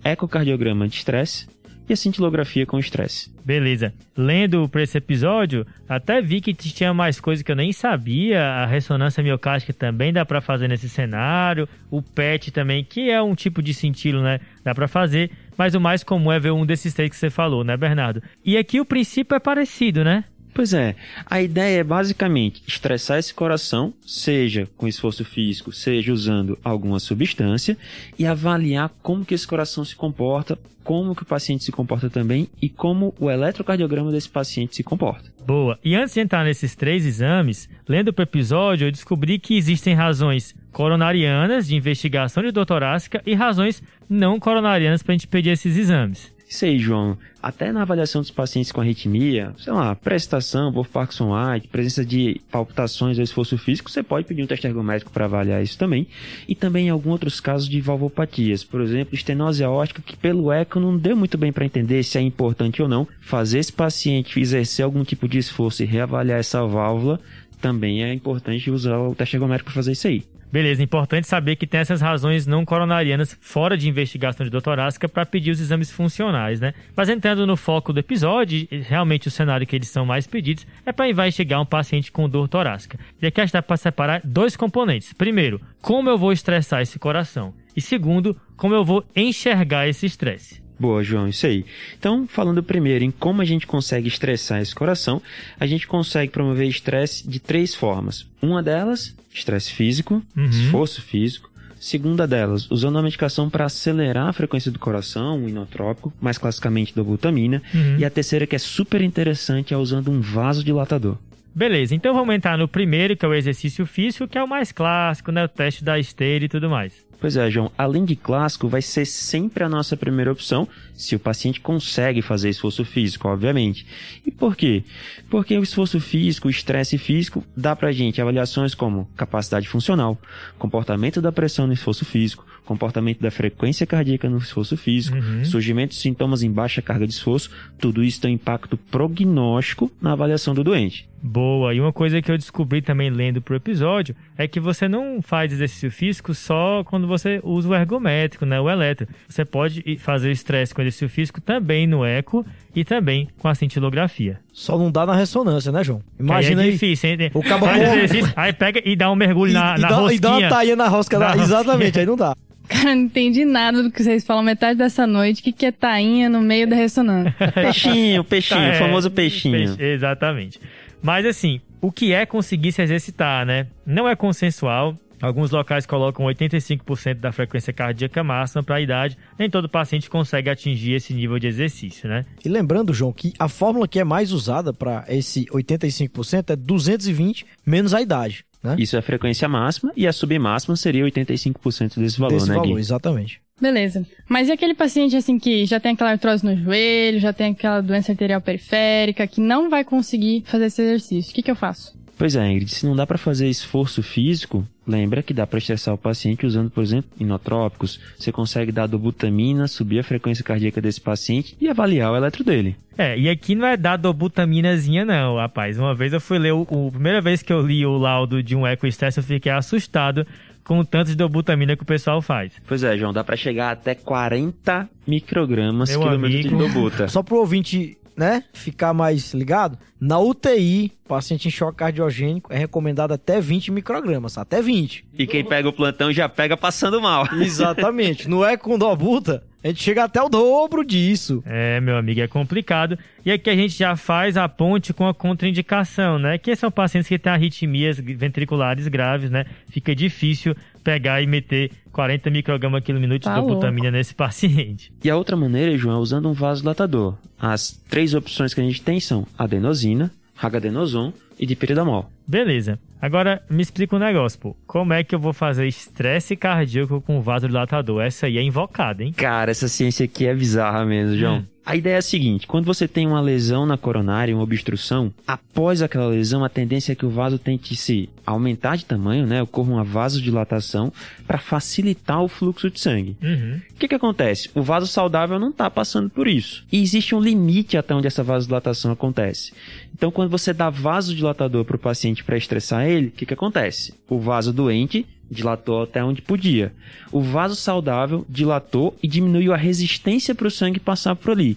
ecocardiograma 0.02 0.88
de 0.88 0.97
estresse 0.97 1.47
e 1.89 1.93
a 1.93 1.97
cintilografia 1.97 2.67
com 2.67 2.79
estresse. 2.79 3.33
Beleza. 3.45 3.93
Lendo 4.17 4.69
para 4.69 4.83
esse 4.83 4.97
episódio, 4.99 5.67
até 5.89 6.23
vi 6.23 6.41
que 6.41 6.55
tinha 6.55 6.95
mais 6.95 7.21
coisas 7.21 7.43
que 7.43 7.51
eu 7.51 7.57
nem 7.57 7.73
sabia. 7.73 8.41
A 8.41 8.67
ressonância 8.67 9.23
miocárdica 9.23 9.73
também 9.73 10.12
dá 10.12 10.25
para 10.25 10.41
fazer 10.41 10.69
nesse 10.69 10.89
cenário. 10.89 11.69
O 11.91 12.01
PET 12.01 12.51
também, 12.53 12.85
que 12.85 13.11
é 13.11 13.21
um 13.21 13.35
tipo 13.35 13.62
de 13.62 13.75
cintilo, 13.75 14.23
né? 14.23 14.41
Dá 14.65 14.75
para 14.75 14.87
fazer. 14.87 15.31
Mas 15.57 15.75
o 15.75 15.81
mais 15.81 16.03
comum 16.03 16.33
é 16.33 16.41
ver 16.41 16.53
um 16.53 16.65
desses 16.65 16.95
três 16.95 17.11
que 17.11 17.17
você 17.17 17.31
falou, 17.31 17.62
né, 17.62 17.77
Bernardo? 17.77 18.23
E 18.45 18.57
aqui 18.57 18.81
o 18.81 18.85
princípio 18.85 19.35
é 19.35 19.41
parecido, 19.41 20.03
né? 20.03 20.25
Pois 20.55 20.75
é, 20.75 20.95
a 21.25 21.41
ideia 21.41 21.81
é 21.81 21.85
basicamente 21.85 22.63
estressar 22.67 23.19
esse 23.19 23.33
coração, 23.33 23.95
seja 24.07 24.69
com 24.77 24.87
esforço 24.87 25.25
físico, 25.25 25.73
seja 25.73 26.13
usando 26.13 26.59
alguma 26.63 27.01
substância, 27.01 27.77
e 28.19 28.27
avaliar 28.27 28.91
como 29.03 29.25
que 29.25 29.35
esse 29.35 29.47
coração 29.47 29.85
se 29.85 29.97
comporta, 29.97 30.59
como 30.85 31.15
que 31.15 31.23
o 31.23 31.27
paciente 31.27 31.65
se 31.65 31.73
comporta 31.73 32.11
também 32.11 32.49
e 32.61 32.69
como 32.69 33.15
o 33.19 33.31
eletrocardiograma 33.31 34.11
desse 34.11 34.29
paciente 34.29 34.77
se 34.77 34.83
comporta. 34.83 35.31
Boa. 35.47 35.79
E 35.83 35.95
antes 35.95 36.15
de 36.15 36.21
entrar 36.21 36.45
nesses 36.45 36.75
três 36.75 37.07
exames, 37.07 37.69
lendo 37.89 38.13
para 38.13 38.23
o 38.23 38.25
episódio, 38.25 38.87
eu 38.87 38.93
descobri 38.93 39.39
que 39.39 39.57
existem 39.57 39.95
razões 39.95 40.55
coronarianas 40.73 41.67
de 41.67 41.77
investigação 41.77 42.43
de 42.43 42.51
dor 42.51 42.67
torácica 42.67 43.23
e 43.27 43.35
razões 43.35 43.83
não 44.09 44.39
coronarianas 44.39 45.03
para 45.03 45.13
a 45.13 45.17
gente 45.17 45.29
pedir 45.29 45.51
esses 45.51 45.77
exames. 45.77 46.32
Aí, 46.63 46.79
João. 46.79 47.17
Até 47.43 47.73
na 47.73 47.83
avaliação 47.83 48.21
dos 48.21 48.31
pacientes 48.31 48.71
com 48.71 48.81
arritmia, 48.81 49.53
sei 49.59 49.73
lá, 49.73 49.97
prestação 49.97 50.73
por 50.73 50.87
Parkinson 50.87 51.33
White, 51.35 51.69
presença 51.69 52.05
de 52.05 52.41
palpitações 52.51 53.19
ou 53.19 53.25
esforço 53.25 53.59
físico, 53.59 53.91
você 53.91 54.03
pode 54.03 54.27
pedir 54.27 54.43
um 54.43 54.47
teste 54.47 54.67
ergométrico 54.67 55.11
para 55.11 55.25
avaliar 55.25 55.62
isso 55.62 55.77
também. 55.77 56.07
E 56.47 56.55
também 56.55 56.87
em 56.87 56.91
alguns 56.91 57.12
outros 57.12 57.41
casos 57.41 57.69
de 57.69 57.81
valvopatias, 57.81 58.62
por 58.62 58.81
exemplo, 58.81 59.15
estenose 59.15 59.65
aórtica, 59.65 60.03
que 60.03 60.17
pelo 60.17 60.53
eco 60.53 60.79
não 60.79 60.97
deu 60.97 61.17
muito 61.17 61.37
bem 61.37 61.53
para 61.53 61.65
entender 61.65 62.03
se 62.05 62.17
é 62.17 62.21
importante 62.21 62.81
ou 62.81 62.88
não. 62.88 63.09
Fazer 63.21 63.59
esse 63.59 63.73
paciente 63.73 64.38
exercer 64.38 64.85
algum 64.85 65.03
tipo 65.03 65.27
de 65.27 65.38
esforço 65.38 65.83
e 65.83 65.87
reavaliar 65.87 66.38
essa 66.38 66.65
válvula 66.65 67.19
também 67.61 68.05
é 68.05 68.12
importante 68.12 68.71
usar 68.71 68.99
o 68.99 69.15
teste 69.15 69.37
ergométrico 69.37 69.71
para 69.71 69.75
fazer 69.75 69.93
isso 69.93 70.07
aí. 70.07 70.25
Beleza, 70.53 70.83
importante 70.83 71.27
saber 71.27 71.57
que 71.57 71.67
tem 71.67 71.81
essas 71.81 72.03
razões 72.03 72.47
não 72.47 72.62
coronarianas 72.62 73.35
fora 73.41 73.75
de 73.75 73.88
investigação 73.88 74.45
de 74.45 74.51
dor 74.51 74.61
torácica 74.61 75.09
para 75.09 75.25
pedir 75.25 75.51
os 75.51 75.61
exames 75.61 75.91
funcionais, 75.91 76.61
né? 76.61 76.75
Mas 76.95 77.09
entrando 77.09 77.47
no 77.47 77.57
foco 77.57 77.91
do 77.91 78.01
episódio, 78.01 78.69
realmente 78.87 79.29
o 79.29 79.31
cenário 79.31 79.67
que 79.67 79.75
eles 79.75 79.88
são 79.88 80.05
mais 80.05 80.27
pedidos 80.27 80.67
é 80.85 80.93
para 80.93 81.09
investigar 81.09 81.59
um 81.59 81.65
paciente 81.65 82.12
com 82.12 82.29
dor 82.29 82.49
torácica. 82.49 82.99
E 83.23 83.27
aqui 83.27 83.41
a 83.41 83.47
gente 83.47 83.55
dá 83.55 83.62
para 83.62 83.79
separar 83.79 84.21
dois 84.23 84.55
componentes. 84.55 85.15
Primeiro, 85.15 85.59
como 85.81 86.11
eu 86.11 86.19
vou 86.19 86.33
estressar 86.33 86.83
esse 86.83 86.99
coração? 86.99 87.55
E 87.75 87.81
segundo, 87.81 88.37
como 88.55 88.75
eu 88.75 88.85
vou 88.85 89.03
enxergar 89.17 89.88
esse 89.88 90.05
estresse. 90.05 90.62
Boa, 90.83 91.01
João, 91.05 91.29
isso 91.29 91.47
aí. 91.47 91.64
Então, 91.97 92.27
falando 92.27 92.61
primeiro 92.61 93.05
em 93.05 93.12
como 93.12 93.40
a 93.40 93.45
gente 93.45 93.68
consegue 93.68 94.09
estressar 94.09 94.61
esse 94.61 94.75
coração, 94.75 95.23
a 95.61 95.64
gente 95.64 95.87
consegue 95.87 96.33
promover 96.33 96.66
estresse 96.66 97.29
de 97.29 97.38
três 97.38 97.73
formas. 97.73 98.27
Uma 98.42 98.61
delas, 98.61 99.14
estresse 99.33 99.73
físico, 99.73 100.21
uhum. 100.37 100.45
esforço 100.47 101.01
físico. 101.01 101.49
Segunda 101.79 102.27
delas, 102.27 102.68
usando 102.68 102.99
a 102.99 103.03
medicação 103.03 103.49
para 103.49 103.66
acelerar 103.66 104.27
a 104.27 104.33
frequência 104.33 104.73
do 104.73 104.79
coração, 104.81 105.45
o 105.45 105.49
inotrópico, 105.49 106.12
mais 106.21 106.37
classicamente 106.37 106.97
da 106.97 107.03
glutamina. 107.03 107.62
Uhum. 107.73 107.99
E 107.99 108.05
a 108.05 108.11
terceira, 108.11 108.45
que 108.45 108.57
é 108.57 108.59
super 108.59 109.01
interessante, 109.01 109.73
é 109.73 109.77
usando 109.77 110.11
um 110.11 110.21
vasodilatador. 110.21 111.16
Beleza, 111.55 111.95
então 111.95 112.12
vamos 112.12 112.35
entrar 112.35 112.59
no 112.59 112.66
primeiro, 112.66 113.16
que 113.16 113.25
é 113.25 113.29
o 113.29 113.35
exercício 113.35 113.87
físico, 113.87 114.27
que 114.27 114.37
é 114.37 114.42
o 114.42 114.49
mais 114.49 114.73
clássico, 114.73 115.31
né? 115.31 115.45
O 115.45 115.49
teste 115.49 115.85
da 115.85 115.97
esteira 115.97 116.45
e 116.45 116.49
tudo 116.49 116.68
mais. 116.68 116.92
Pois 117.23 117.37
é, 117.37 117.49
João. 117.49 117.71
Além 117.79 118.05
de 118.05 118.17
clássico, 118.17 118.67
vai 118.67 118.83
ser 118.83 119.05
sempre 119.05 119.63
a 119.63 119.69
nossa 119.69 119.97
primeira 119.97 120.33
opção, 120.33 120.67
se 120.93 121.15
o 121.15 121.21
paciente 121.21 121.61
consegue 121.61 122.21
fazer 122.21 122.49
esforço 122.49 122.85
físico, 122.85 123.29
obviamente. 123.29 123.87
E 124.27 124.31
por 124.33 124.57
quê? 124.57 124.83
Porque 125.31 125.57
o 125.57 125.63
esforço 125.63 126.01
físico, 126.01 126.49
o 126.49 126.51
estresse 126.51 126.99
físico, 126.99 127.45
dá 127.57 127.77
pra 127.77 127.93
gente 127.93 128.21
avaliações 128.21 128.75
como 128.75 129.09
capacidade 129.17 129.69
funcional, 129.69 130.19
comportamento 130.59 131.23
da 131.23 131.31
pressão 131.31 131.65
no 131.65 131.73
esforço 131.73 132.05
físico, 132.05 132.45
comportamento 132.65 133.21
da 133.21 133.31
frequência 133.31 133.87
cardíaca 133.87 134.29
no 134.29 134.39
esforço 134.39 134.77
físico, 134.77 135.17
uhum. 135.17 135.45
surgimento 135.45 135.95
de 135.95 136.01
sintomas 136.01 136.43
em 136.43 136.51
baixa 136.51 136.83
carga 136.83 137.07
de 137.07 137.13
esforço, 137.13 137.53
tudo 137.79 138.03
isso 138.03 138.21
tem 138.21 138.35
impacto 138.35 138.77
prognóstico 138.77 139.93
na 140.01 140.13
avaliação 140.13 140.55
do 140.55 140.65
doente. 140.65 141.09
Boa. 141.23 141.73
E 141.73 141.81
uma 141.81 141.93
coisa 141.93 142.21
que 142.21 142.33
eu 142.33 142.37
descobri 142.37 142.83
também 142.83 143.09
lendo 143.09 143.41
pro 143.41 143.55
episódio 143.55 144.17
é 144.37 144.49
que 144.49 144.59
você 144.59 144.89
não 144.89 145.23
faz 145.23 145.53
exercício 145.53 145.89
físico 145.89 146.35
só 146.35 146.83
quando 146.83 147.07
você 147.12 147.40
usa 147.42 147.68
o 147.68 147.75
ergométrico, 147.75 148.44
né, 148.44 148.61
o 148.61 148.68
eletro. 148.68 149.07
Você 149.29 149.44
pode 149.44 149.98
fazer 149.98 150.31
estresse 150.31 150.75
com 150.75 150.81
exercício 150.81 151.09
físico 151.09 151.40
também 151.40 151.87
no 151.87 152.05
eco 152.05 152.44
e 152.75 152.85
também 152.85 153.29
com 153.38 153.48
a 153.48 153.55
cintilografia. 153.55 154.40
Só 154.53 154.79
não 154.79 154.90
dá 154.90 155.07
na 155.07 155.14
ressonância, 155.14 155.70
né, 155.70 155.85
João? 155.85 156.03
Imagina 156.18 156.62
aí. 156.62 156.68
É 156.68 156.70
aí, 156.70 156.72
difícil, 156.72 157.11
hein? 157.11 157.31
O 157.35 157.42
cabo 157.42 157.66
faz 157.66 157.83
exercício, 157.83 158.33
aí 158.37 158.53
pega 158.53 158.83
e 158.85 158.96
dá 158.96 159.11
um 159.11 159.16
mergulho 159.16 159.51
e, 159.51 159.55
na, 159.55 159.77
e 159.77 159.81
na 159.81 159.88
dá, 159.88 159.96
rosquinha. 159.96 160.16
E 160.16 160.20
dá 160.20 160.31
uma 160.31 160.48
taia 160.48 160.77
na 160.77 160.88
rosca. 160.88 161.18
Na, 161.18 161.37
exatamente, 161.37 161.98
aí 161.98 162.07
não 162.07 162.16
dá. 162.16 162.35
Cara, 162.68 162.94
não 162.94 163.03
entendi 163.03 163.44
nada 163.44 163.83
do 163.83 163.90
que 163.90 164.03
vocês 164.03 164.25
falam 164.25 164.42
metade 164.42 164.79
dessa 164.79 165.07
noite. 165.07 165.40
O 165.40 165.44
que, 165.44 165.53
que 165.53 165.66
é 165.66 165.72
tainha 165.72 166.29
no 166.29 166.40
meio 166.40 166.66
da 166.66 166.75
ressonância? 166.75 167.35
peixinho, 167.53 168.25
peixinho, 168.25 168.61
tá, 168.61 168.66
é, 168.66 168.77
o 168.77 168.79
famoso 168.79 169.11
peixinho. 169.11 169.77
Peixe, 169.77 169.83
exatamente. 169.83 170.59
Mas 171.03 171.27
assim, 171.27 171.61
o 171.81 171.90
que 171.90 172.12
é 172.12 172.25
conseguir 172.25 172.72
se 172.72 172.81
exercitar, 172.81 173.44
né? 173.44 173.66
Não 173.85 174.09
é 174.09 174.14
consensual. 174.14 174.96
Alguns 175.23 175.53
locais 175.53 175.87
colocam 175.87 176.27
85% 176.27 177.15
da 177.15 177.31
frequência 177.31 177.73
cardíaca 177.73 178.25
máxima 178.25 178.63
para 178.63 178.77
a 178.77 178.81
idade. 178.81 179.17
Nem 179.39 179.49
todo 179.49 179.69
paciente 179.69 180.11
consegue 180.11 180.51
atingir 180.51 180.95
esse 180.95 181.15
nível 181.15 181.39
de 181.39 181.47
exercício, 181.47 182.09
né? 182.09 182.27
E 182.45 182.49
lembrando, 182.49 182.93
João, 182.93 183.13
que 183.13 183.33
a 183.39 183.49
fórmula 183.49 183.87
que 183.87 184.01
é 184.01 184.05
mais 184.05 184.33
usada 184.33 184.73
para 184.73 185.05
esse 185.09 185.45
85% 185.47 186.51
é 186.51 186.57
220 186.57 187.47
menos 187.65 187.95
a 187.95 188.03
idade. 188.03 188.45
Né? 188.63 188.77
Isso 188.79 188.97
é 188.97 188.99
a 188.99 189.03
frequência 189.03 189.49
máxima 189.49 189.93
e 189.97 190.07
a 190.07 190.13
submáxima 190.13 190.77
seria 190.77 191.05
85% 191.05 191.99
desse 191.99 192.19
valor, 192.19 192.35
desse 192.35 192.49
né, 192.49 192.55
valor, 192.55 192.75
Gui? 192.75 192.81
exatamente. 192.81 193.41
Beleza. 193.61 194.05
Mas 194.29 194.49
e 194.49 194.53
aquele 194.53 194.75
paciente 194.75 195.17
assim 195.17 195.39
que 195.39 195.67
já 195.67 195.79
tem 195.79 195.93
aquela 195.93 196.11
artrose 196.11 196.45
no 196.45 196.57
joelho, 196.57 197.21
já 197.21 197.33
tem 197.33 197.53
aquela 197.53 197.81
doença 197.81 198.11
arterial 198.11 198.41
periférica, 198.41 199.27
que 199.27 199.41
não 199.41 199.71
vai 199.71 199.85
conseguir 199.85 200.43
fazer 200.47 200.67
esse 200.67 200.83
exercício? 200.83 201.31
O 201.31 201.35
que, 201.35 201.43
que 201.43 201.51
eu 201.51 201.57
faço? 201.57 201.97
Pois 202.19 202.37
é, 202.37 202.51
Ingrid, 202.51 202.71
se 202.73 202.87
não 202.87 202.95
dá 202.95 203.07
para 203.07 203.19
fazer 203.19 203.49
esforço 203.49 204.03
físico, 204.03 204.67
Lembra 204.87 205.23
que 205.23 205.33
dá 205.33 205.47
para 205.47 205.59
estressar 205.59 205.95
o 205.95 205.99
paciente 205.99 206.45
usando, 206.45 206.71
por 206.71 206.83
exemplo, 206.83 207.11
inotrópicos. 207.18 208.01
Você 208.18 208.33
consegue 208.33 208.73
dar 208.73 208.87
dobutamina, 208.87 209.68
subir 209.68 210.01
a 210.01 210.03
frequência 210.03 210.42
cardíaca 210.42 210.81
desse 210.81 211.01
paciente 211.01 211.57
e 211.61 211.68
avaliar 211.68 212.12
o 212.12 212.16
eletro 212.16 212.42
dele. 212.42 212.77
É, 212.99 213.16
e 213.16 213.29
aqui 213.29 213.55
não 213.55 213.66
é 213.66 213.77
dar 213.77 213.97
dobutaminazinha 213.97 215.05
não, 215.05 215.37
rapaz. 215.37 215.79
Uma 215.79 215.95
vez 215.95 216.12
eu 216.12 216.21
fui 216.21 216.38
ler, 216.38 216.53
o, 216.53 216.62
o 216.62 216.90
primeira 216.90 217.21
vez 217.21 217.42
que 217.42 217.53
eu 217.53 217.61
li 217.64 217.87
o 217.87 217.97
laudo 217.97 218.42
de 218.42 218.57
um 218.57 218.66
ecoestresse, 218.66 219.18
eu 219.18 219.25
fiquei 219.25 219.53
assustado 219.53 220.27
com 220.64 220.79
o 220.79 220.85
tanto 220.85 221.09
de 221.09 221.16
dobutamina 221.16 221.77
que 221.77 221.83
o 221.83 221.87
pessoal 221.87 222.21
faz. 222.21 222.53
Pois 222.66 222.83
é, 222.83 222.97
João, 222.97 223.12
dá 223.12 223.25
para 223.25 223.37
chegar 223.37 223.71
até 223.71 223.95
40 223.95 224.88
microgramas 225.07 225.90
Meu 225.90 226.01
quilômetro 226.01 226.38
amigo. 226.38 226.49
de 226.49 226.57
dobuta. 226.57 227.09
Só 227.09 227.23
pro 227.23 227.37
ouvinte, 227.37 227.97
né, 228.16 228.44
ficar 228.53 228.92
mais 228.92 229.33
ligado, 229.35 229.79
na 230.01 230.18
UTI, 230.18 230.92
paciente 231.07 231.48
em 231.48 231.51
choque 231.51 231.79
cardiogênico 231.79 232.53
é 232.53 232.59
recomendado 232.59 233.12
até 233.12 233.40
20 233.40 233.70
microgramas, 233.70 234.37
até 234.37 234.61
20. 234.61 235.05
E 235.18 235.27
quem 235.27 235.44
pega 235.44 235.68
o 235.68 235.72
plantão 235.72 236.12
já 236.12 236.29
pega 236.29 236.57
passando 236.57 237.01
mal. 237.01 237.27
Exatamente. 237.40 238.29
no 238.29 238.44
é 238.44 238.57
com 238.57 238.79
dobuta, 238.79 239.44
a 239.64 239.68
gente 239.68 239.81
chega 239.81 240.03
até 240.03 240.20
o 240.20 240.29
dobro 240.29 240.85
disso. 240.85 241.40
É, 241.46 241.81
meu 241.81 241.96
amigo, 241.96 242.20
é 242.20 242.27
complicado. 242.27 242.98
E 243.25 243.31
aqui 243.31 243.48
a 243.48 243.55
gente 243.55 243.79
já 243.79 243.94
faz 243.94 244.37
a 244.37 244.48
ponte 244.48 244.92
com 244.92 245.07
a 245.07 245.14
contraindicação, 245.14 246.18
né? 246.18 246.37
Que 246.37 246.57
são 246.57 246.68
pacientes 246.68 247.07
que 247.07 247.16
têm 247.16 247.33
arritmias 247.33 247.96
ventriculares 247.96 248.88
graves, 248.88 249.31
né? 249.31 249.46
Fica 249.68 249.94
difícil 249.94 250.57
pegar 250.83 251.23
e 251.23 251.27
meter 251.27 251.71
40 251.92 252.31
microgramas 252.31 252.83
quilo 252.83 253.01
minuto 253.01 253.25
Tá 253.25 253.35
de 253.35 253.40
dobutamina 253.40 253.90
nesse 253.90 254.14
paciente. 254.14 254.92
E 255.03 255.11
a 255.11 255.16
outra 255.16 255.37
maneira, 255.37 255.77
João, 255.77 255.97
é 255.97 256.01
usando 256.01 256.29
um 256.29 256.33
vasodilatador. 256.33 257.16
As 257.38 257.73
três 257.88 258.14
opções 258.14 258.55
que 258.55 258.61
a 258.61 258.64
gente 258.64 258.83
tem 258.83 259.01
são 259.01 259.27
adenosina, 259.37 260.11
hagadenosum 260.40 261.12
e 261.38 261.47
dipiridamol. 261.47 262.11
Beleza. 262.27 262.79
Agora, 263.01 263.43
me 263.51 263.61
explica 263.61 263.97
um 263.97 263.99
negócio, 263.99 264.39
pô. 264.39 264.57
Como 264.65 264.93
é 264.93 265.03
que 265.03 265.13
eu 265.13 265.19
vou 265.19 265.33
fazer 265.33 265.67
estresse 265.67 266.37
cardíaco 266.37 267.01
com 267.01 267.21
vasodilatador? 267.21 268.01
Essa 268.01 268.27
aí 268.27 268.39
é 268.39 268.43
invocada, 268.43 269.03
hein? 269.03 269.13
Cara, 269.13 269.51
essa 269.51 269.67
ciência 269.67 270.05
aqui 270.05 270.25
é 270.25 270.35
bizarra 270.35 270.85
mesmo, 270.85 271.17
João. 271.17 271.39
Hum. 271.39 271.45
A 271.65 271.77
ideia 271.77 271.95
é 271.95 271.99
a 271.99 272.03
seguinte: 272.03 272.47
quando 272.47 272.67
você 272.67 272.89
tem 272.89 273.07
uma 273.07 273.21
lesão 273.21 273.65
na 273.65 273.79
coronária, 273.79 274.35
uma 274.35 274.43
obstrução, 274.43 275.13
após 275.27 275.81
aquela 275.81 276.09
lesão, 276.09 276.45
a 276.45 276.49
tendência 276.49 276.93
é 276.93 276.95
que 276.95 277.07
o 277.07 277.11
vaso 277.11 277.39
tente 277.39 277.77
se 277.77 278.09
aumentar 278.27 278.77
de 278.77 278.85
tamanho, 278.85 279.27
né? 279.27 279.43
Ocorra 279.43 279.73
uma 279.73 279.85
vasodilatação 279.85 280.93
para 281.27 281.39
facilitar 281.39 282.21
o 282.23 282.29
fluxo 282.29 282.69
de 282.69 282.81
sangue. 282.81 283.17
Uhum. 283.23 283.61
O 283.71 283.75
que, 283.79 283.89
que 283.89 283.95
acontece? 283.95 284.51
O 284.55 284.63
vaso 284.63 284.87
saudável 284.87 285.39
não 285.39 285.51
está 285.51 285.71
passando 285.71 286.11
por 286.11 286.27
isso. 286.27 286.65
E 286.71 286.83
existe 286.83 287.15
um 287.15 287.21
limite 287.21 287.77
até 287.77 287.95
onde 287.95 288.07
essa 288.09 288.23
vasodilatação 288.25 288.91
acontece. 288.91 289.53
Então, 289.95 290.11
quando 290.11 290.31
você 290.31 290.53
dá 290.53 290.69
vasodilatador 290.69 291.65
para 291.65 291.77
o 291.77 291.79
paciente 291.79 292.12
para 292.20 292.37
estressar 292.37 292.87
ele, 292.87 293.07
o 293.07 293.11
que, 293.12 293.25
que 293.25 293.35
acontece? 293.35 293.94
O 294.09 294.18
vaso 294.18 294.53
doente 294.53 295.07
dilatou 295.31 295.83
até 295.83 296.05
onde 296.05 296.20
podia. 296.20 296.72
O 297.11 297.20
vaso 297.20 297.57
saudável 297.57 298.27
dilatou 298.29 298.96
e 299.03 299.09
diminuiu 299.09 299.55
a 299.55 299.57
resistência 299.57 300.35
para 300.35 300.46
o 300.46 300.51
sangue 300.51 300.79
passar 300.79 301.16
por 301.16 301.31
ali. 301.31 301.57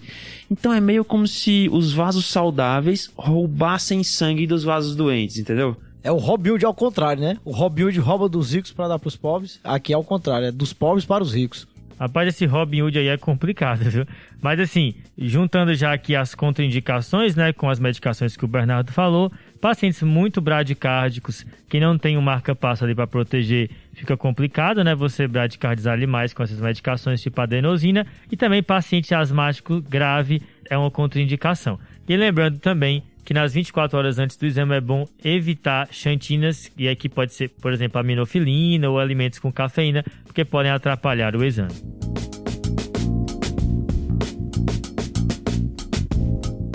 Então 0.50 0.72
é 0.72 0.80
meio 0.80 1.04
como 1.04 1.26
se 1.26 1.68
os 1.70 1.92
vasos 1.92 2.26
saudáveis 2.26 3.10
roubassem 3.16 4.02
sangue 4.02 4.46
dos 4.46 4.64
vasos 4.64 4.96
doentes, 4.96 5.38
entendeu? 5.38 5.76
É 6.02 6.10
o 6.10 6.16
Robin 6.16 6.50
Hood 6.50 6.64
ao 6.64 6.72
contrário, 6.72 7.20
né? 7.20 7.36
O 7.44 7.50
Robin 7.50 7.82
Hood 7.82 7.98
rouba 7.98 8.28
dos 8.28 8.54
ricos 8.54 8.72
para 8.72 8.88
dar 8.88 8.98
pros 8.98 9.16
pobres. 9.16 9.60
Aqui 9.64 9.92
é 9.92 9.96
ao 9.96 10.04
contrário, 10.04 10.46
é 10.46 10.52
dos 10.52 10.72
pobres 10.72 11.04
para 11.04 11.22
os 11.22 11.34
ricos. 11.34 11.66
Rapaz, 11.98 12.28
esse 12.28 12.44
Robin 12.44 12.82
Hood 12.82 12.98
aí 12.98 13.08
é 13.08 13.16
complicado, 13.16 13.80
viu? 13.90 14.06
Mas 14.40 14.60
assim, 14.60 14.94
juntando 15.18 15.74
já 15.74 15.92
aqui 15.92 16.14
as 16.14 16.34
contraindicações, 16.34 17.34
né, 17.34 17.52
com 17.52 17.68
as 17.68 17.80
medicações 17.80 18.36
que 18.36 18.44
o 18.44 18.48
Bernardo 18.48 18.92
falou, 18.92 19.32
pacientes 19.66 20.00
muito 20.00 20.40
bradicárdicos, 20.40 21.44
que 21.68 21.80
não 21.80 21.98
tem 21.98 22.16
um 22.16 22.20
marca-passo 22.20 22.84
ali 22.84 22.94
para 22.94 23.04
proteger, 23.04 23.68
fica 23.94 24.16
complicado, 24.16 24.84
né, 24.84 24.94
você 24.94 25.26
bradicardizar 25.26 25.94
ali 25.94 26.06
mais 26.06 26.32
com 26.32 26.40
essas 26.40 26.60
medicações 26.60 27.20
tipo 27.20 27.40
adenosina, 27.40 28.06
e 28.30 28.36
também 28.36 28.62
paciente 28.62 29.12
asmático 29.12 29.80
grave 29.80 30.40
é 30.70 30.78
uma 30.78 30.88
contraindicação. 30.88 31.80
E 32.08 32.16
lembrando 32.16 32.60
também 32.60 33.02
que 33.24 33.34
nas 33.34 33.54
24 33.54 33.98
horas 33.98 34.20
antes 34.20 34.36
do 34.36 34.46
exame 34.46 34.76
é 34.76 34.80
bom 34.80 35.04
evitar 35.24 35.88
xantinas, 35.90 36.70
e 36.78 36.88
aqui 36.88 37.08
pode 37.08 37.34
ser, 37.34 37.48
por 37.48 37.72
exemplo, 37.72 38.00
aminofilina 38.00 38.88
ou 38.88 39.00
alimentos 39.00 39.40
com 39.40 39.52
cafeína, 39.52 40.04
porque 40.24 40.44
podem 40.44 40.70
atrapalhar 40.70 41.34
o 41.34 41.44
exame. 41.44 41.74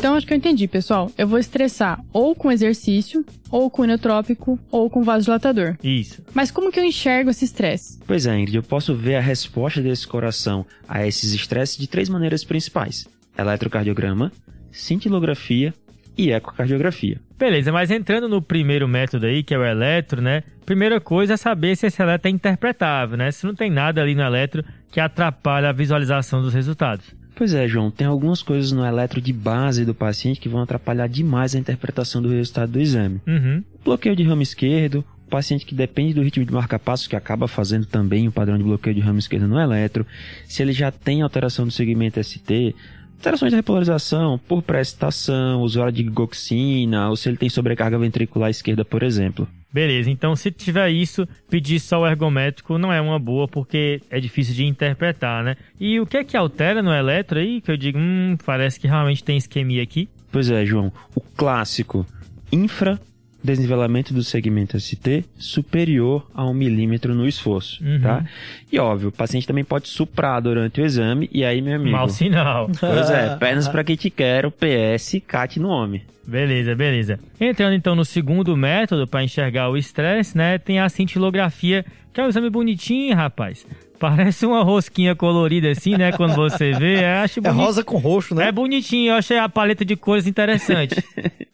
Então 0.02 0.16
acho 0.16 0.26
que 0.26 0.34
eu 0.34 0.38
entendi, 0.38 0.68
pessoal. 0.68 1.12
Eu 1.16 1.28
vou 1.28 1.38
estressar 1.38 2.04
ou 2.12 2.34
com 2.34 2.52
exercício, 2.52 3.24
ou 3.52 3.70
com 3.70 3.84
inotrópico, 3.84 4.58
ou 4.72 4.90
com 4.90 5.04
vasodilatador. 5.04 5.76
Isso. 5.84 6.24
Mas 6.34 6.50
como 6.50 6.72
que 6.72 6.80
eu 6.80 6.84
enxergo 6.84 7.30
esse 7.30 7.46
estresse? 7.46 8.00
Pois 8.08 8.26
é, 8.26 8.36
Ingrid, 8.36 8.56
eu 8.56 8.64
posso 8.64 8.96
ver 8.96 9.18
a 9.18 9.22
resposta 9.22 9.80
desse 9.80 10.08
coração 10.08 10.66
a 10.88 11.06
esses 11.06 11.34
estresses 11.34 11.78
de 11.78 11.86
três 11.86 12.10
maneiras 12.10 12.44
principais: 12.44 13.08
eletrocardiograma, 13.38 14.32
cintilografia 14.72 15.72
e 16.18 16.32
ecocardiografia. 16.32 17.22
Beleza, 17.38 17.72
mas 17.72 17.92
entrando 17.92 18.28
no 18.28 18.42
primeiro 18.42 18.88
método 18.88 19.28
aí, 19.28 19.44
que 19.44 19.54
é 19.54 19.58
o 19.60 19.64
eletro, 19.64 20.20
né? 20.20 20.42
Primeira 20.66 21.00
coisa 21.00 21.36
é 21.36 21.38
saber 21.38 21.76
se 21.76 21.86
esse 21.86 22.02
eletro 22.02 22.28
é 22.28 22.32
interpretável, 22.32 23.18
né? 23.18 23.30
Se 23.30 23.46
não 23.46 23.54
tem 23.54 23.70
nada 23.70 24.02
ali 24.02 24.16
no 24.16 24.24
eletro 24.24 24.66
que 24.92 25.00
atrapalha 25.00 25.70
a 25.70 25.72
visualização 25.72 26.42
dos 26.42 26.56
resultados. 26.56 27.21
Pois 27.42 27.56
é, 27.56 27.68
João, 27.68 27.90
tem 27.90 28.06
algumas 28.06 28.44
coisas 28.44 28.72
no 28.72 28.86
eletro 28.86 29.20
de 29.20 29.34
base 29.34 29.84
do 29.84 29.96
paciente 29.96 30.40
que 30.40 30.48
vão 30.48 30.62
atrapalhar 30.62 31.08
demais 31.08 31.56
a 31.56 31.58
interpretação 31.58 32.22
do 32.22 32.30
resultado 32.30 32.74
do 32.74 32.80
exame. 32.80 33.20
Uhum. 33.26 33.64
Bloqueio 33.84 34.16
de 34.16 34.22
ramo 34.22 34.44
esquerdo, 34.44 35.04
paciente 35.28 35.66
que 35.66 35.74
depende 35.74 36.14
do 36.14 36.22
ritmo 36.22 36.46
de 36.46 36.54
marca-passo, 36.54 37.10
que 37.10 37.16
acaba 37.16 37.48
fazendo 37.48 37.88
também 37.88 38.28
o 38.28 38.32
padrão 38.32 38.60
de 38.60 38.64
bloqueio 38.64 38.94
de 38.94 39.02
ramo 39.02 39.18
esquerdo 39.18 39.48
no 39.48 39.60
eletro. 39.60 40.06
Se 40.46 40.62
ele 40.62 40.72
já 40.72 40.92
tem 40.92 41.24
alteração 41.24 41.66
do 41.66 41.72
segmento 41.72 42.24
ST, 42.24 42.76
alterações 43.18 43.50
de 43.50 43.56
repolarização 43.56 44.40
por 44.48 44.62
pré-excitação, 44.62 45.64
usuário 45.64 45.92
de 45.92 46.04
goxina, 46.04 47.10
ou 47.10 47.16
se 47.16 47.28
ele 47.28 47.38
tem 47.38 47.50
sobrecarga 47.50 47.98
ventricular 47.98 48.52
esquerda, 48.52 48.86
por 48.86 49.02
exemplo. 49.02 49.48
Beleza, 49.74 50.10
então 50.10 50.36
se 50.36 50.52
tiver 50.52 50.90
isso, 50.90 51.28
pedir 51.50 51.80
só 51.80 52.02
o 52.02 52.08
ergométrico 52.08 52.78
não 52.78 52.92
é 52.92 53.00
uma 53.00 53.18
boa 53.18 53.48
porque 53.48 54.02
é 54.10 54.20
difícil 54.20 54.54
de 54.54 54.66
interpretar, 54.66 55.44
né? 55.44 55.56
E 55.80 56.00
o 56.00 56.06
que 56.06 56.18
é 56.18 56.24
que 56.24 56.36
altera 56.36 56.82
no 56.82 56.94
eletro 56.94 57.40
aí? 57.40 57.62
Que 57.62 57.72
eu 57.72 57.78
digo, 57.78 57.98
hum, 57.98 58.38
parece 58.46 58.80
que 58.80 58.88
realmente 58.88 59.24
tem 59.24 59.38
isquemia 59.38 59.82
aqui. 59.82 60.10
Pois 60.32 60.50
é, 60.50 60.66
João, 60.66 60.92
o 61.16 61.22
clássico 61.22 62.06
infra 62.52 63.00
desnivelamento 63.44 64.14
do 64.14 64.24
segmento 64.24 64.80
ST 64.80 65.26
superior 65.38 66.28
a 66.34 66.46
um 66.46 66.54
milímetro 66.54 67.14
no 67.16 67.28
esforço, 67.28 67.84
Uhum. 67.84 68.00
tá? 68.02 68.26
E 68.72 68.78
óbvio, 68.80 69.10
o 69.10 69.12
paciente 69.12 69.48
também 69.48 69.64
pode 69.64 69.88
suprar 69.88 70.42
durante 70.42 70.80
o 70.82 70.86
exame, 70.86 71.30
e 71.32 71.44
aí, 71.44 71.62
meu 71.62 71.76
amigo... 71.76 71.92
Mau 71.96 72.08
sinal. 72.10 72.70
Pois 72.80 73.10
é, 73.10 73.36
pernas 73.40 73.68
pra 73.68 73.84
quem 73.84 73.96
te 73.96 74.10
quero, 74.10 74.52
PS, 74.52 75.22
CAT 75.28 75.60
no 75.60 75.70
homem. 75.70 76.02
Beleza, 76.26 76.76
beleza. 76.76 77.20
Entrando 77.40 77.74
então 77.74 77.96
no 77.96 78.06
segundo 78.06 78.56
método 78.56 79.08
para 79.08 79.24
enxergar 79.24 79.70
o 79.70 79.76
estresse, 79.76 80.38
né? 80.38 80.58
Tem 80.60 80.80
a 80.80 80.88
cintilografia, 80.88 81.84
que 82.14 82.22
é 82.22 82.24
um 82.24 82.30
exame 82.30 82.50
bonitinho, 82.50 83.16
rapaz. 83.16 83.66
Parece 84.02 84.46
uma 84.46 84.64
rosquinha 84.64 85.16
colorida 85.16 85.70
assim, 85.70 85.96
né? 85.96 86.12
Quando 86.12 86.34
você 86.36 86.74
vê, 86.74 87.04
eu 87.04 87.24
acho 87.24 87.40
É 87.40 87.44
bonito. 87.44 87.62
rosa 87.66 87.84
com 87.84 87.98
roxo, 87.98 88.34
né? 88.36 88.48
É 88.48 88.52
bonitinho, 88.52 89.12
eu 89.12 89.16
achei 89.16 89.38
a 89.38 89.48
paleta 89.48 89.86
de 89.86 89.96
cores 89.96 90.26
interessante. 90.28 90.96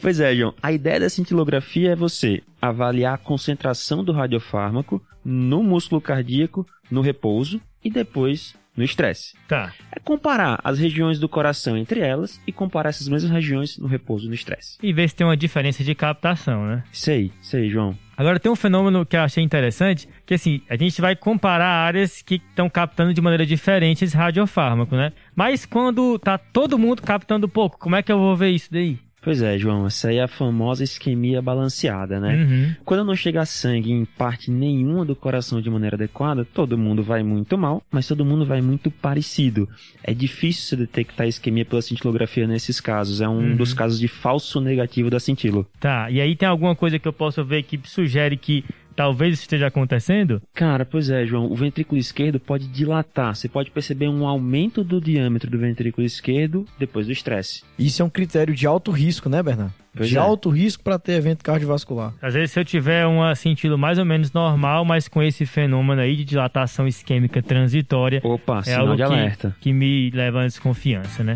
Pois 0.00 0.20
é, 0.20 0.34
João. 0.34 0.54
A 0.62 0.72
ideia 0.72 1.00
da 1.00 1.10
cintilografia 1.10 1.90
é 1.92 1.94
você 1.96 2.42
avaliar 2.62 3.14
a 3.14 3.18
concentração 3.18 4.02
do 4.02 4.10
radiofármaco 4.10 5.02
no 5.22 5.62
músculo 5.62 6.00
cardíaco, 6.00 6.66
no 6.90 7.02
repouso 7.02 7.60
e 7.84 7.90
depois 7.90 8.54
no 8.74 8.82
estresse. 8.82 9.34
tá. 9.46 9.72
É 9.92 10.00
comparar 10.00 10.58
as 10.64 10.78
regiões 10.78 11.18
do 11.20 11.28
coração 11.28 11.76
entre 11.76 12.00
elas 12.00 12.40
e 12.46 12.52
comparar 12.52 12.88
essas 12.88 13.06
mesmas 13.06 13.30
regiões 13.30 13.76
no 13.78 13.86
repouso 13.86 14.24
e 14.24 14.28
no 14.28 14.34
estresse. 14.34 14.78
E 14.82 14.92
ver 14.94 15.08
se 15.10 15.14
tem 15.14 15.26
uma 15.26 15.36
diferença 15.36 15.84
de 15.84 15.94
captação, 15.94 16.66
né? 16.66 16.82
Isso 16.92 17.10
aí, 17.10 17.30
isso 17.40 17.56
aí, 17.56 17.68
João. 17.68 17.96
Agora 18.16 18.38
tem 18.38 18.50
um 18.50 18.56
fenômeno 18.56 19.04
que 19.04 19.16
eu 19.16 19.20
achei 19.20 19.42
interessante, 19.42 20.08
que 20.24 20.34
assim, 20.34 20.62
a 20.68 20.76
gente 20.76 21.00
vai 21.00 21.16
comparar 21.16 21.66
áreas 21.66 22.22
que 22.22 22.36
estão 22.36 22.68
captando 22.70 23.12
de 23.12 23.20
maneira 23.20 23.44
diferente 23.44 24.04
esse 24.04 24.16
radiofármaco, 24.16 24.94
né? 24.94 25.12
Mas 25.34 25.66
quando 25.66 26.18
tá 26.18 26.38
todo 26.38 26.78
mundo 26.78 27.02
captando 27.02 27.48
pouco, 27.48 27.78
como 27.78 27.96
é 27.96 28.02
que 28.02 28.12
eu 28.12 28.18
vou 28.18 28.36
ver 28.36 28.50
isso 28.50 28.72
daí? 28.72 28.98
Pois 29.24 29.40
é, 29.40 29.56
João, 29.58 29.86
essa 29.86 30.08
aí 30.08 30.18
é 30.18 30.22
a 30.22 30.28
famosa 30.28 30.84
isquemia 30.84 31.40
balanceada, 31.40 32.20
né? 32.20 32.36
Uhum. 32.44 32.74
Quando 32.84 33.04
não 33.04 33.16
chega 33.16 33.44
sangue 33.46 33.90
em 33.90 34.04
parte 34.04 34.50
nenhuma 34.50 35.04
do 35.04 35.16
coração 35.16 35.60
de 35.62 35.70
maneira 35.70 35.96
adequada, 35.96 36.44
todo 36.44 36.76
mundo 36.76 37.02
vai 37.02 37.22
muito 37.22 37.56
mal, 37.56 37.82
mas 37.90 38.06
todo 38.06 38.24
mundo 38.24 38.44
vai 38.44 38.60
muito 38.60 38.90
parecido. 38.90 39.66
É 40.02 40.12
difícil 40.12 40.62
se 40.68 40.76
detectar 40.76 41.26
isquemia 41.26 41.64
pela 41.64 41.80
cintilografia 41.80 42.46
nesses 42.46 42.80
casos. 42.80 43.20
É 43.20 43.28
um 43.28 43.34
Uhum. 43.44 43.56
dos 43.56 43.72
casos 43.72 43.98
de 43.98 44.08
falso 44.08 44.60
negativo 44.60 45.08
da 45.10 45.18
cintilo. 45.18 45.66
Tá, 45.80 46.10
e 46.10 46.20
aí 46.20 46.36
tem 46.36 46.48
alguma 46.48 46.74
coisa 46.76 46.98
que 46.98 47.08
eu 47.08 47.12
posso 47.12 47.42
ver 47.44 47.62
que 47.62 47.80
sugere 47.84 48.36
que 48.36 48.64
talvez 48.94 49.34
isso 49.34 49.42
esteja 49.42 49.66
acontecendo? 49.66 50.42
Cara, 50.54 50.84
pois 50.84 51.10
é, 51.10 51.26
João. 51.26 51.50
O 51.50 51.54
ventrículo 51.54 51.98
esquerdo 51.98 52.40
pode 52.40 52.66
dilatar. 52.68 53.34
Você 53.34 53.48
pode 53.48 53.70
perceber 53.70 54.08
um 54.08 54.26
aumento 54.26 54.82
do 54.82 55.00
diâmetro 55.00 55.50
do 55.50 55.58
ventrículo 55.58 56.06
esquerdo 56.06 56.66
depois 56.78 57.06
do 57.06 57.12
estresse. 57.12 57.62
Isso 57.78 58.02
é 58.02 58.04
um 58.04 58.10
critério 58.10 58.54
de 58.54 58.66
alto 58.66 58.90
risco, 58.90 59.28
né, 59.28 59.42
Bernardo? 59.42 59.72
Pois 59.96 60.08
de 60.08 60.16
é. 60.16 60.20
alto 60.20 60.48
risco 60.50 60.82
para 60.82 60.98
ter 60.98 61.12
evento 61.12 61.44
cardiovascular. 61.44 62.12
Às 62.20 62.34
vezes, 62.34 62.50
se 62.50 62.58
eu 62.58 62.64
tiver 62.64 63.06
um 63.06 63.32
sentido 63.34 63.78
mais 63.78 63.98
ou 63.98 64.04
menos 64.04 64.32
normal, 64.32 64.84
mas 64.84 65.06
com 65.06 65.22
esse 65.22 65.46
fenômeno 65.46 66.00
aí 66.00 66.16
de 66.16 66.24
dilatação 66.24 66.86
isquêmica 66.86 67.40
transitória, 67.40 68.20
Opa, 68.24 68.58
é 68.58 68.62
sinal 68.62 68.80
algo 68.80 68.96
de 68.96 69.04
que, 69.04 69.12
alerta. 69.12 69.56
que 69.60 69.72
me 69.72 70.10
leva 70.10 70.42
a 70.42 70.46
desconfiança, 70.46 71.22
né? 71.22 71.34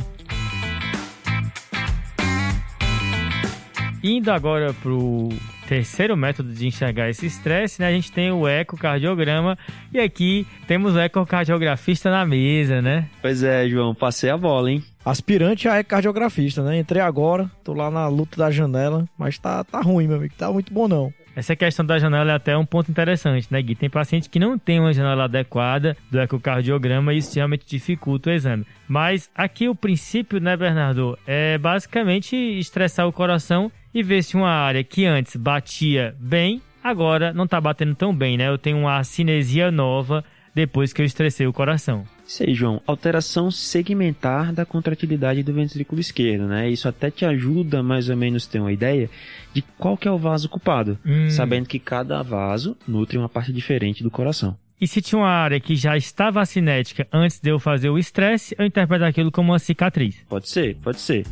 Indo 4.02 4.30
agora 4.30 4.72
pro 4.74 5.28
terceiro 5.68 6.16
método 6.16 6.52
de 6.52 6.66
enxergar 6.66 7.10
esse 7.10 7.26
estresse, 7.26 7.80
né? 7.80 7.88
A 7.88 7.92
gente 7.92 8.10
tem 8.10 8.30
o 8.30 8.48
ecocardiograma 8.48 9.58
e 9.92 9.98
aqui 9.98 10.46
temos 10.66 10.94
o 10.94 11.00
ecocardiografista 11.00 12.10
na 12.10 12.24
mesa, 12.24 12.80
né? 12.80 13.08
Pois 13.20 13.42
é, 13.42 13.68
João. 13.68 13.94
Passei 13.94 14.30
a 14.30 14.36
bola, 14.36 14.70
hein? 14.70 14.82
Aspirante 15.04 15.68
a 15.68 15.82
cardiografista, 15.82 16.62
né? 16.62 16.78
Entrei 16.78 17.02
agora, 17.02 17.50
tô 17.64 17.74
lá 17.74 17.90
na 17.90 18.08
luta 18.08 18.36
da 18.36 18.50
janela, 18.50 19.04
mas 19.18 19.38
tá, 19.38 19.64
tá 19.64 19.80
ruim, 19.80 20.06
meu 20.06 20.16
amigo. 20.16 20.34
Tá 20.36 20.50
muito 20.50 20.72
bom, 20.72 20.86
não. 20.88 21.12
Essa 21.38 21.54
questão 21.54 21.86
da 21.86 22.00
janela 22.00 22.32
é 22.32 22.34
até 22.34 22.56
um 22.56 22.66
ponto 22.66 22.90
interessante, 22.90 23.46
né, 23.48 23.62
Gui? 23.62 23.76
Tem 23.76 23.88
paciente 23.88 24.28
que 24.28 24.40
não 24.40 24.58
tem 24.58 24.80
uma 24.80 24.92
janela 24.92 25.24
adequada 25.24 25.96
do 26.10 26.18
ecocardiograma 26.20 27.14
e 27.14 27.18
isso 27.18 27.36
realmente 27.36 27.64
dificulta 27.64 28.30
o 28.30 28.32
exame. 28.32 28.66
Mas 28.88 29.30
aqui 29.34 29.68
o 29.68 29.74
princípio, 29.74 30.40
né, 30.40 30.56
Bernardo, 30.56 31.16
é 31.24 31.56
basicamente 31.56 32.34
estressar 32.34 33.06
o 33.06 33.12
coração 33.12 33.70
e 33.94 34.02
ver 34.02 34.22
se 34.22 34.36
uma 34.36 34.50
área 34.50 34.82
que 34.84 35.04
antes 35.06 35.36
batia 35.36 36.14
bem, 36.18 36.60
agora 36.82 37.32
não 37.32 37.46
tá 37.46 37.60
batendo 37.60 37.94
tão 37.94 38.14
bem, 38.14 38.36
né? 38.36 38.48
Eu 38.48 38.58
tenho 38.58 38.78
uma 38.78 39.02
cinesia 39.04 39.70
nova 39.70 40.24
depois 40.54 40.92
que 40.92 41.00
eu 41.00 41.06
estressei 41.06 41.46
o 41.46 41.52
coração. 41.52 42.04
Isso 42.26 42.42
aí, 42.42 42.52
João. 42.52 42.82
Alteração 42.86 43.50
segmentar 43.50 44.52
da 44.52 44.66
contratilidade 44.66 45.42
do 45.42 45.52
ventrículo 45.52 46.00
esquerdo, 46.00 46.46
né? 46.46 46.68
Isso 46.68 46.88
até 46.88 47.10
te 47.10 47.24
ajuda 47.24 47.82
mais 47.82 48.08
ou 48.10 48.16
menos 48.16 48.46
a 48.46 48.50
ter 48.50 48.60
uma 48.60 48.72
ideia 48.72 49.08
de 49.54 49.62
qual 49.78 49.96
que 49.96 50.06
é 50.06 50.10
o 50.10 50.18
vaso 50.18 50.46
ocupado, 50.46 50.98
Hum. 51.06 51.30
sabendo 51.30 51.66
que 51.68 51.78
cada 51.78 52.22
vaso 52.22 52.76
nutre 52.86 53.16
uma 53.16 53.28
parte 53.28 53.52
diferente 53.52 54.02
do 54.02 54.10
coração. 54.10 54.56
E 54.80 54.86
se 54.86 55.00
tinha 55.02 55.18
uma 55.20 55.28
área 55.30 55.58
que 55.58 55.74
já 55.74 55.96
estava 55.96 56.44
cinética 56.44 57.06
antes 57.12 57.40
de 57.40 57.50
eu 57.50 57.58
fazer 57.58 57.88
o 57.90 57.98
estresse, 57.98 58.54
eu 58.58 58.64
interpreto 58.66 59.04
aquilo 59.04 59.30
como 59.32 59.52
uma 59.52 59.58
cicatriz. 59.58 60.16
Pode 60.28 60.48
ser, 60.48 60.76
pode 60.76 61.00
ser. 61.00 61.24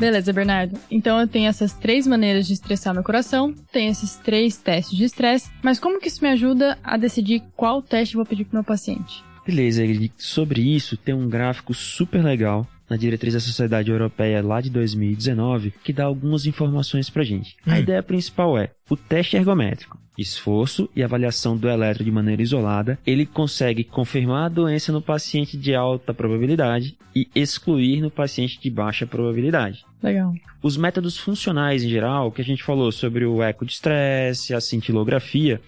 Beleza, 0.00 0.32
Bernardo. 0.32 0.78
Então 0.90 1.20
eu 1.20 1.28
tenho 1.28 1.46
essas 1.48 1.74
três 1.74 2.06
maneiras 2.06 2.46
de 2.46 2.54
estressar 2.54 2.94
meu 2.94 3.02
coração, 3.02 3.54
tenho 3.70 3.90
esses 3.92 4.16
três 4.16 4.56
testes 4.56 4.96
de 4.96 5.04
estresse, 5.04 5.50
mas 5.62 5.78
como 5.78 6.00
que 6.00 6.08
isso 6.08 6.24
me 6.24 6.30
ajuda 6.30 6.78
a 6.82 6.96
decidir 6.96 7.42
qual 7.54 7.82
teste 7.82 8.14
eu 8.14 8.18
vou 8.20 8.26
pedir 8.26 8.44
pro 8.46 8.54
meu 8.54 8.64
paciente? 8.64 9.22
Beleza, 9.46 9.82
sobre 10.16 10.62
isso 10.62 10.96
tem 10.96 11.14
um 11.14 11.28
gráfico 11.28 11.74
super 11.74 12.24
legal 12.24 12.66
na 12.88 12.96
diretriz 12.96 13.34
da 13.34 13.40
Sociedade 13.40 13.90
Europeia 13.90 14.42
lá 14.42 14.60
de 14.60 14.70
2019 14.70 15.72
que 15.84 15.92
dá 15.92 16.04
algumas 16.04 16.46
informações 16.46 17.10
pra 17.10 17.22
gente. 17.22 17.56
A 17.66 17.74
Hum. 17.74 17.78
ideia 17.78 18.02
principal 18.02 18.58
é 18.58 18.70
o 18.88 18.96
teste 18.96 19.36
ergométrico. 19.36 19.98
Esforço 20.18 20.88
e 20.94 21.02
avaliação 21.02 21.56
do 21.56 21.68
eletro 21.68 22.04
de 22.04 22.10
maneira 22.10 22.42
isolada, 22.42 22.98
ele 23.06 23.24
consegue 23.24 23.84
confirmar 23.84 24.46
a 24.46 24.48
doença 24.48 24.92
no 24.92 25.00
paciente 25.00 25.56
de 25.56 25.74
alta 25.74 26.12
probabilidade 26.12 26.96
e 27.14 27.26
excluir 27.34 28.00
no 28.00 28.10
paciente 28.10 28.60
de 28.60 28.70
baixa 28.70 29.06
probabilidade. 29.06 29.84
Legal. 30.02 30.34
Os 30.62 30.76
métodos 30.76 31.18
funcionais 31.18 31.82
em 31.82 31.88
geral, 31.88 32.32
que 32.32 32.40
a 32.40 32.44
gente 32.44 32.62
falou 32.62 32.90
sobre 32.90 33.24
o 33.24 33.42
eco 33.42 33.64
de 33.64 33.72
estresse, 33.72 34.54
a 34.54 34.60
cintilografia, 34.60 35.60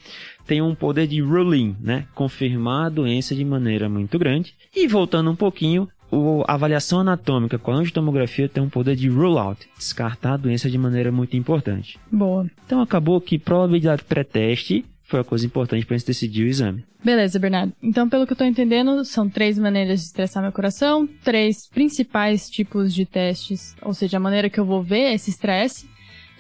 tem 0.47 0.61
um 0.61 0.75
poder 0.75 1.07
de 1.07 1.21
ruling, 1.21 1.77
né? 1.81 2.07
Confirmar 2.15 2.87
a 2.87 2.91
doença 2.91 3.35
de 3.35 3.45
maneira 3.45 3.89
muito 3.89 4.19
grande. 4.19 4.55
E 4.75 4.87
voltando 4.89 5.31
um 5.31 5.37
pouquinho, 5.37 5.89
a 6.47 6.55
avaliação 6.55 7.01
anatômica 7.01 7.59
com 7.59 7.71
a 7.71 7.77
angiotomografia 7.77 8.49
tem 8.49 8.63
um 8.63 8.69
poder 8.69 8.97
de 8.97 9.09
rule 9.09 9.39
out, 9.39 9.67
descartar 9.79 10.35
a 10.35 10.37
doença 10.37 10.69
de 10.69 10.77
maneira 10.77 11.11
muito 11.11 11.37
importante. 11.37 11.99
Boa. 12.11 12.47
Então 12.67 12.81
acabou 12.81 13.21
que 13.21 13.39
probabilidade 13.39 14.05
pré-teste 14.05 14.85
foi 15.13 15.21
a 15.21 15.25
coisa 15.25 15.45
importante 15.45 15.85
para 15.85 15.95
a 15.95 15.99
gente 15.99 16.07
decidir 16.07 16.45
o 16.45 16.49
exame. 16.49 16.85
Beleza, 17.05 17.39
Bernardo. 17.39 17.73
Então, 17.83 18.09
pelo 18.09 18.27
que 18.27 18.33
eu 18.33 18.37
tô 18.37 18.45
entendendo, 18.45 19.05
são 19.05 19.29
três 19.29 19.59
maneiras 19.59 20.01
de 20.01 20.07
estressar 20.07 20.43
meu 20.43 20.51
coração, 20.51 21.07
três 21.23 21.69
principais 21.69 22.49
tipos 22.49 22.95
de 22.95 23.05
testes, 23.05 23.77
ou 23.83 23.93
seja, 23.93 24.17
a 24.17 24.21
maneira 24.21 24.49
que 24.49 24.59
eu 24.59 24.65
vou 24.65 24.83
ver 24.83 25.13
esse 25.13 25.29
estresse. 25.29 25.87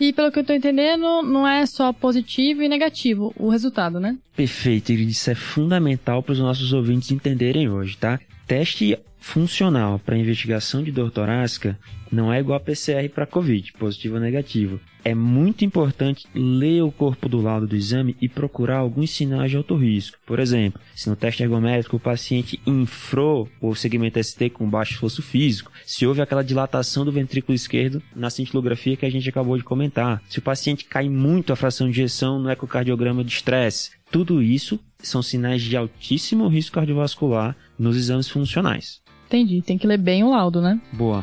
E 0.00 0.10
pelo 0.10 0.32
que 0.32 0.38
eu 0.38 0.44
tô 0.44 0.54
entendendo, 0.54 1.22
não 1.22 1.46
é 1.46 1.66
só 1.66 1.92
positivo 1.92 2.62
e 2.62 2.68
negativo 2.68 3.32
o 3.36 3.50
resultado, 3.50 4.00
né? 4.00 4.16
Perfeito, 4.34 4.90
e 4.90 5.10
isso 5.10 5.30
é 5.30 5.34
fundamental 5.34 6.22
para 6.22 6.32
os 6.32 6.38
nossos 6.38 6.72
ouvintes 6.72 7.10
entenderem 7.10 7.68
hoje, 7.68 7.98
tá? 7.98 8.18
Teste 8.52 8.98
funcional 9.18 9.98
para 9.98 10.18
investigação 10.18 10.82
de 10.82 10.92
dor 10.92 11.10
torácica 11.10 11.78
não 12.10 12.30
é 12.30 12.38
igual 12.38 12.58
a 12.58 12.60
PCR 12.60 13.08
para 13.08 13.26
COVID, 13.26 13.72
positivo 13.72 14.16
ou 14.16 14.20
negativo. 14.20 14.78
É 15.02 15.14
muito 15.14 15.64
importante 15.64 16.26
ler 16.34 16.82
o 16.82 16.92
corpo 16.92 17.30
do 17.30 17.40
laudo 17.40 17.66
do 17.66 17.74
exame 17.74 18.14
e 18.20 18.28
procurar 18.28 18.76
alguns 18.76 19.10
sinais 19.10 19.50
de 19.50 19.56
alto 19.56 19.74
risco. 19.74 20.18
Por 20.26 20.38
exemplo, 20.38 20.78
se 20.94 21.08
no 21.08 21.16
teste 21.16 21.42
ergométrico 21.42 21.96
o 21.96 22.00
paciente 22.00 22.60
infrou 22.66 23.48
o 23.58 23.74
segmento 23.74 24.22
ST 24.22 24.50
com 24.50 24.68
baixo 24.68 24.92
esforço 24.92 25.22
físico, 25.22 25.72
se 25.86 26.06
houve 26.06 26.20
aquela 26.20 26.44
dilatação 26.44 27.06
do 27.06 27.10
ventrículo 27.10 27.54
esquerdo 27.54 28.02
na 28.14 28.28
cintilografia 28.28 28.98
que 28.98 29.06
a 29.06 29.10
gente 29.10 29.30
acabou 29.30 29.56
de 29.56 29.64
comentar, 29.64 30.22
se 30.28 30.40
o 30.40 30.42
paciente 30.42 30.84
cai 30.84 31.08
muito 31.08 31.54
a 31.54 31.56
fração 31.56 31.86
de 31.86 31.92
injeção 31.92 32.38
no 32.38 32.50
ecocardiograma 32.50 33.24
de 33.24 33.32
estresse, 33.32 33.92
tudo 34.12 34.42
isso 34.42 34.78
são 35.02 35.22
sinais 35.22 35.62
de 35.62 35.76
altíssimo 35.76 36.48
risco 36.48 36.74
cardiovascular 36.74 37.56
nos 37.78 37.96
exames 37.96 38.28
funcionais. 38.28 39.00
Entendi. 39.26 39.62
Tem 39.62 39.78
que 39.78 39.86
ler 39.86 39.98
bem 39.98 40.22
o 40.22 40.30
laudo, 40.30 40.60
né? 40.60 40.80
Boa. 40.92 41.22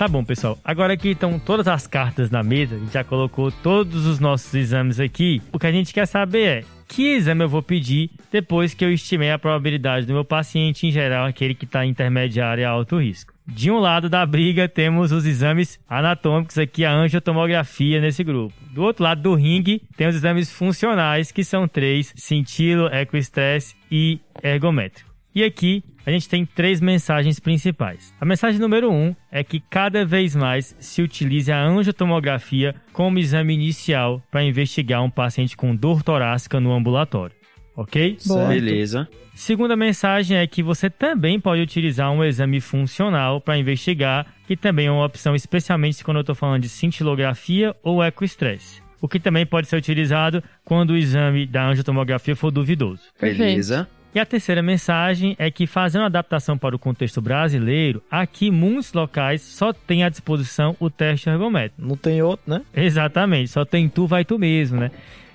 Tá 0.00 0.08
bom, 0.08 0.24
pessoal. 0.24 0.58
Agora 0.64 0.94
aqui 0.94 1.10
estão 1.10 1.38
todas 1.38 1.68
as 1.68 1.86
cartas 1.86 2.30
na 2.30 2.42
mesa, 2.42 2.74
a 2.74 2.78
gente 2.78 2.90
já 2.90 3.04
colocou 3.04 3.52
todos 3.52 4.06
os 4.06 4.18
nossos 4.18 4.54
exames 4.54 4.98
aqui. 4.98 5.42
O 5.52 5.58
que 5.58 5.66
a 5.66 5.72
gente 5.72 5.92
quer 5.92 6.06
saber 6.06 6.46
é 6.46 6.64
que 6.88 7.16
exame 7.16 7.44
eu 7.44 7.48
vou 7.50 7.62
pedir 7.62 8.10
depois 8.32 8.72
que 8.72 8.82
eu 8.82 8.90
estimei 8.90 9.30
a 9.30 9.38
probabilidade 9.38 10.06
do 10.06 10.14
meu 10.14 10.24
paciente, 10.24 10.86
em 10.86 10.90
geral, 10.90 11.26
aquele 11.26 11.54
que 11.54 11.66
está 11.66 11.84
intermediário 11.84 12.62
e 12.62 12.64
alto 12.64 12.98
risco. 12.98 13.34
De 13.52 13.70
um 13.70 13.78
lado 13.78 14.08
da 14.08 14.24
briga 14.24 14.68
temos 14.68 15.10
os 15.10 15.26
exames 15.26 15.78
anatômicos 15.88 16.56
aqui, 16.56 16.84
a 16.84 16.92
angiotomografia 16.92 18.00
nesse 18.00 18.22
grupo. 18.22 18.54
Do 18.72 18.82
outro 18.82 19.02
lado 19.02 19.20
do 19.20 19.34
ringue 19.34 19.82
tem 19.96 20.06
os 20.06 20.14
exames 20.14 20.52
funcionais, 20.52 21.32
que 21.32 21.42
são 21.42 21.66
três, 21.66 22.12
cintilo, 22.16 22.86
ecoestresse 22.86 23.74
e 23.90 24.20
ergométrico. 24.42 25.10
E 25.34 25.42
aqui 25.42 25.82
a 26.06 26.10
gente 26.10 26.28
tem 26.28 26.46
três 26.46 26.80
mensagens 26.80 27.38
principais. 27.40 28.14
A 28.20 28.24
mensagem 28.24 28.60
número 28.60 28.90
um 28.90 29.14
é 29.30 29.44
que 29.44 29.60
cada 29.60 30.04
vez 30.04 30.34
mais 30.34 30.74
se 30.78 31.02
utilize 31.02 31.50
a 31.50 31.62
angiotomografia 31.62 32.74
como 32.92 33.18
exame 33.18 33.54
inicial 33.54 34.22
para 34.30 34.44
investigar 34.44 35.02
um 35.02 35.10
paciente 35.10 35.56
com 35.56 35.74
dor 35.74 36.02
torácica 36.02 36.58
no 36.60 36.72
ambulatório. 36.72 37.39
Ok? 37.76 38.18
Boa. 38.26 38.48
Beleza. 38.48 39.08
Segunda 39.34 39.74
mensagem 39.74 40.36
é 40.36 40.46
que 40.46 40.62
você 40.62 40.90
também 40.90 41.40
pode 41.40 41.62
utilizar 41.62 42.12
um 42.12 42.22
exame 42.22 42.60
funcional 42.60 43.40
para 43.40 43.56
investigar, 43.56 44.26
que 44.46 44.56
também 44.56 44.86
é 44.86 44.90
uma 44.90 45.06
opção, 45.06 45.34
especialmente 45.34 46.04
quando 46.04 46.18
eu 46.18 46.22
estou 46.22 46.34
falando 46.34 46.62
de 46.62 46.68
cintilografia 46.68 47.74
ou 47.82 48.04
ecoestresse. 48.04 48.82
O 49.00 49.08
que 49.08 49.18
também 49.18 49.46
pode 49.46 49.66
ser 49.66 49.76
utilizado 49.76 50.44
quando 50.62 50.90
o 50.90 50.96
exame 50.96 51.46
da 51.46 51.68
angiotomografia 51.68 52.36
for 52.36 52.50
duvidoso. 52.50 53.02
Beleza. 53.18 53.88
E 54.12 54.18
a 54.18 54.26
terceira 54.26 54.60
mensagem 54.60 55.36
é 55.38 55.50
que, 55.52 55.68
fazendo 55.68 56.04
adaptação 56.04 56.58
para 56.58 56.74
o 56.74 56.78
contexto 56.78 57.22
brasileiro, 57.22 58.02
aqui 58.10 58.50
muitos 58.50 58.92
locais 58.92 59.40
só 59.40 59.72
tem 59.72 60.02
à 60.02 60.08
disposição 60.08 60.76
o 60.80 60.90
teste 60.90 61.30
ergométrico. 61.30 61.80
Não 61.80 61.96
tem 61.96 62.20
outro, 62.20 62.50
né? 62.50 62.62
Exatamente, 62.74 63.48
só 63.48 63.64
tem 63.64 63.88
tu, 63.88 64.08
vai 64.08 64.24
tu 64.24 64.36
mesmo, 64.36 64.80
né? 64.80 64.90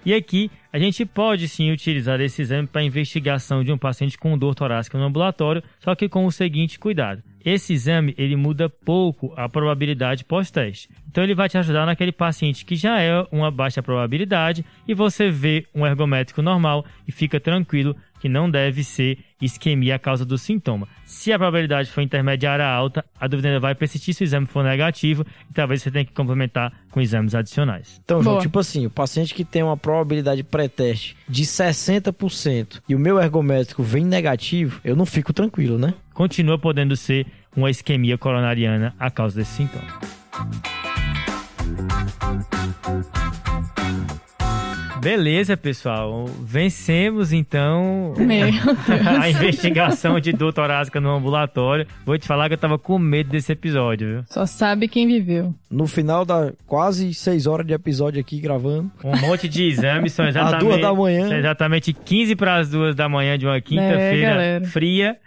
E 0.05 0.13
aqui 0.13 0.51
a 0.71 0.77
gente 0.77 1.03
pode 1.03 1.47
sim 1.47 1.71
utilizar 1.71 2.21
esse 2.21 2.41
exame 2.41 2.67
para 2.67 2.83
investigação 2.83 3.63
de 3.63 3.71
um 3.71 3.77
paciente 3.77 4.17
com 4.17 4.37
dor 4.37 4.53
torácica 4.53 4.97
no 4.99 5.05
ambulatório, 5.05 5.63
só 5.79 5.95
que 5.95 6.07
com 6.07 6.25
o 6.25 6.31
seguinte 6.31 6.77
cuidado. 6.77 7.23
Esse 7.43 7.73
exame 7.73 8.13
ele 8.17 8.35
muda 8.35 8.69
pouco 8.69 9.33
a 9.35 9.49
probabilidade 9.49 10.23
pós-teste. 10.23 10.89
Então 11.09 11.23
ele 11.23 11.33
vai 11.33 11.49
te 11.49 11.57
ajudar 11.57 11.85
naquele 11.85 12.11
paciente 12.11 12.65
que 12.65 12.75
já 12.75 13.01
é 13.01 13.25
uma 13.31 13.49
baixa 13.49 13.81
probabilidade 13.81 14.65
e 14.87 14.93
você 14.93 15.29
vê 15.29 15.65
um 15.73 15.85
ergométrico 15.85 16.41
normal 16.41 16.85
e 17.07 17.11
fica 17.11 17.39
tranquilo 17.39 17.95
que 18.19 18.29
não 18.29 18.49
deve 18.49 18.83
ser 18.83 19.19
isquemia 19.45 19.95
a 19.95 19.99
causa 19.99 20.25
do 20.25 20.37
sintoma. 20.37 20.87
Se 21.05 21.31
a 21.31 21.37
probabilidade 21.37 21.89
for 21.89 22.01
intermediária 22.01 22.65
alta, 22.65 23.05
a 23.19 23.27
dúvida 23.27 23.49
ainda 23.49 23.59
vai 23.59 23.75
persistir 23.75 24.13
se 24.13 24.23
o 24.23 24.25
exame 24.25 24.45
for 24.45 24.63
negativo 24.63 25.25
e 25.49 25.53
talvez 25.53 25.81
você 25.81 25.91
tenha 25.91 26.05
que 26.05 26.13
complementar 26.13 26.73
com 26.91 26.99
exames 26.99 27.35
adicionais. 27.35 28.01
Então, 28.03 28.21
João, 28.21 28.35
Boa. 28.35 28.41
tipo 28.41 28.59
assim, 28.59 28.85
o 28.85 28.89
paciente 28.89 29.33
que 29.33 29.45
tem 29.45 29.63
uma 29.63 29.77
probabilidade 29.77 30.43
pré-teste 30.43 31.15
de 31.27 31.43
60% 31.43 32.81
e 32.87 32.95
o 32.95 32.99
meu 32.99 33.19
ergométrico 33.19 33.83
vem 33.83 34.05
negativo, 34.05 34.79
eu 34.83 34.95
não 34.95 35.05
fico 35.05 35.31
tranquilo, 35.31 35.77
né? 35.77 35.93
Continua 36.13 36.57
podendo 36.57 36.95
ser 36.95 37.25
uma 37.55 37.69
isquemia 37.69 38.17
coronariana 38.17 38.93
a 38.99 39.09
causa 39.09 39.37
desse 39.37 39.53
sintoma. 39.53 40.04
Beleza, 45.05 45.55
pessoal. 45.55 46.25
Vencemos 46.41 47.31
então 47.31 48.15
a 49.21 49.29
investigação 49.29 50.19
de 50.19 50.31
Doutor 50.33 50.71
Asca 50.71 50.99
no 50.99 51.11
ambulatório. 51.11 51.85
Vou 52.03 52.17
te 52.17 52.25
falar 52.25 52.47
que 52.47 52.55
eu 52.55 52.57
tava 52.57 52.79
com 52.79 52.97
medo 52.97 53.29
desse 53.29 53.51
episódio, 53.51 54.07
viu? 54.07 54.23
Só 54.27 54.47
sabe 54.47 54.87
quem 54.87 55.05
viveu. 55.05 55.53
No 55.69 55.85
final 55.85 56.25
da 56.25 56.51
quase 56.65 57.13
seis 57.13 57.45
horas 57.45 57.67
de 57.67 57.73
episódio 57.73 58.19
aqui 58.19 58.39
gravando. 58.39 58.91
Um 59.03 59.15
monte 59.21 59.47
de 59.47 59.67
exames, 59.67 60.11
são 60.11 60.25
Às 60.25 60.35
exatamente, 60.35 60.63
duas 60.63 60.81
da 60.81 60.91
manhã. 60.95 61.27
são 61.27 61.37
exatamente 61.37 61.93
15 61.93 62.35
para 62.35 62.55
as 62.55 62.71
duas 62.71 62.95
da 62.95 63.07
manhã 63.07 63.37
de 63.37 63.45
uma 63.45 63.61
quinta-feira 63.61 64.29
galera. 64.29 64.65
fria. 64.65 65.17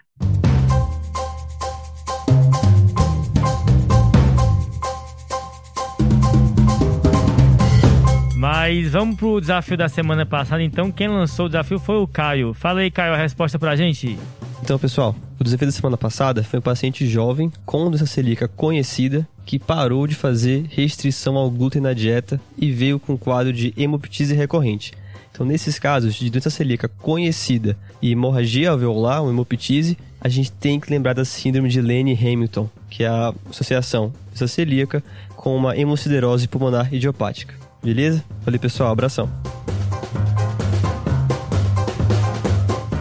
Mas 8.69 8.91
vamos 8.91 9.17
pro 9.17 9.41
desafio 9.41 9.79
da 9.79 9.89
semana 9.89 10.27
passada. 10.27 10.63
Então, 10.63 10.93
quem 10.93 11.09
lançou 11.09 11.47
o 11.47 11.49
desafio 11.49 11.79
foi 11.79 11.97
o 11.97 12.07
Caio. 12.07 12.53
Fala 12.53 12.81
aí, 12.81 12.91
Caio, 12.91 13.15
a 13.15 13.17
resposta 13.17 13.59
pra 13.59 13.75
gente. 13.75 14.19
Então, 14.63 14.79
pessoal, 14.79 15.17
o 15.41 15.43
desafio 15.43 15.67
da 15.67 15.73
semana 15.73 15.97
passada 15.97 16.45
foi 16.45 16.59
um 16.59 16.63
paciente 16.63 17.07
jovem 17.07 17.51
com 17.65 17.89
doença 17.89 18.05
celíaca 18.05 18.47
conhecida 18.47 19.27
que 19.47 19.59
parou 19.59 20.07
de 20.07 20.15
fazer 20.15 20.67
restrição 20.69 21.39
ao 21.39 21.51
glúten 21.51 21.81
na 21.81 21.95
dieta 21.95 22.39
e 22.59 22.71
veio 22.71 23.01
com 23.01 23.17
quadro 23.17 23.55
de 23.55 23.73
hemoptise 23.75 24.35
recorrente. 24.35 24.93
Então, 25.33 25.47
nesses 25.47 25.79
casos 25.79 26.15
de 26.15 26.29
doença 26.29 26.51
celíaca 26.51 26.89
conhecida 26.89 27.75
e 28.03 28.13
hemorragia 28.13 28.69
alveolar, 28.69 29.23
ou 29.23 29.31
hemoptise, 29.31 29.97
a 30.21 30.29
gente 30.29 30.53
tem 30.53 30.79
que 30.79 30.91
lembrar 30.91 31.15
da 31.15 31.25
síndrome 31.25 31.71
de 31.71 31.81
Lane-Hamilton, 31.81 32.69
que 32.91 33.03
é 33.03 33.09
a 33.09 33.33
associação 33.49 34.13
doença 34.27 34.47
celíaca 34.47 35.03
com 35.35 35.57
uma 35.57 35.75
hemociderose 35.75 36.47
pulmonar 36.47 36.93
idiopática. 36.93 37.68
Beleza? 37.83 38.25
Valeu, 38.45 38.61
pessoal. 38.61 38.91
Abração. 38.91 39.29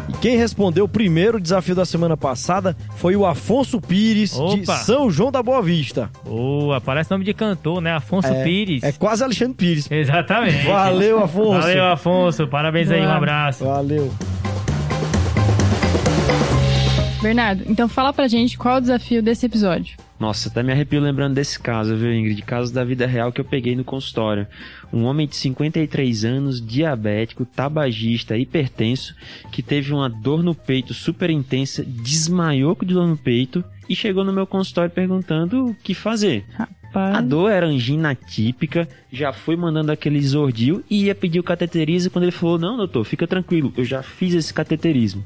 E 0.09 0.13
quem 0.19 0.37
respondeu 0.37 0.85
o 0.85 0.87
primeiro 0.89 1.39
desafio 1.39 1.75
da 1.75 1.85
semana 1.85 2.15
passada 2.15 2.75
foi 2.95 3.15
o 3.15 3.25
Afonso 3.25 3.81
Pires, 3.81 4.31
de 4.31 4.39
Opa! 4.61 4.77
São 4.77 5.09
João 5.09 5.31
da 5.31 5.41
Boa 5.43 5.61
Vista. 5.61 6.09
Boa, 6.25 6.79
parece 6.79 7.11
nome 7.11 7.25
de 7.25 7.33
cantor, 7.33 7.81
né? 7.81 7.93
Afonso 7.93 8.27
É, 8.27 8.43
Pires. 8.43 8.83
É 8.83 8.91
quase 8.91 9.23
Alexandre 9.23 9.53
Pires. 9.55 9.89
Exatamente. 9.91 10.65
Valeu, 10.65 11.23
Afonso. 11.23 11.61
Valeu, 11.61 11.85
Afonso. 11.85 12.47
Parabéns 12.47 12.89
aí, 12.91 13.01
um 13.05 13.11
abraço. 13.11 13.65
Valeu. 13.65 14.11
Bernardo, 17.21 17.63
então 17.67 17.89
fala 17.89 18.13
pra 18.13 18.27
gente 18.27 18.57
qual 18.57 18.75
é 18.75 18.77
o 18.77 18.81
desafio 18.81 19.21
desse 19.23 19.45
episódio. 19.47 19.97
Nossa, 20.19 20.49
até 20.49 20.63
me 20.63 20.71
arrepio 20.71 20.99
lembrando 20.99 21.35
desse 21.35 21.59
caso, 21.59 21.95
viu, 21.95 22.11
Ingrid? 22.11 22.41
Caso 22.41 22.73
da 22.73 22.83
vida 22.83 23.05
real 23.05 23.31
que 23.31 23.39
eu 23.39 23.45
peguei 23.45 23.75
no 23.75 23.83
consultório. 23.83 24.47
Um 24.91 25.03
homem 25.03 25.27
de 25.27 25.35
53 25.35 26.25
anos, 26.25 26.65
diabético, 26.65 27.45
tabagista, 27.45 28.35
hipertenso, 28.35 29.15
que 29.51 29.61
teve 29.61 29.93
uma 29.93 30.09
dor 30.09 30.41
no 30.41 30.55
peito 30.55 30.93
super 30.93 31.29
intensa, 31.29 31.83
desmaiou 31.85 32.75
com 32.75 32.85
dor 32.85 33.07
no 33.07 33.17
peito 33.17 33.63
e 33.87 33.95
chegou 33.95 34.23
no 34.23 34.33
meu 34.33 34.47
consultório 34.47 34.89
perguntando 34.89 35.67
o 35.67 35.75
que 35.75 35.93
fazer. 35.93 36.45
A 36.93 37.21
dor 37.21 37.51
era 37.51 37.67
angina 37.67 38.15
típica, 38.15 38.87
já 39.11 39.31
foi 39.31 39.55
mandando 39.55 39.91
aquele 39.91 40.17
exordio 40.17 40.83
e 40.89 41.05
ia 41.05 41.13
pedir 41.13 41.39
o 41.39 41.43
cateterismo 41.43 42.09
quando 42.09 42.23
ele 42.23 42.31
falou: 42.31 42.57
Não, 42.57 42.75
doutor, 42.75 43.03
fica 43.03 43.27
tranquilo, 43.27 43.71
eu 43.77 43.85
já 43.85 44.01
fiz 44.01 44.33
esse 44.33 44.51
cateterismo. 44.51 45.23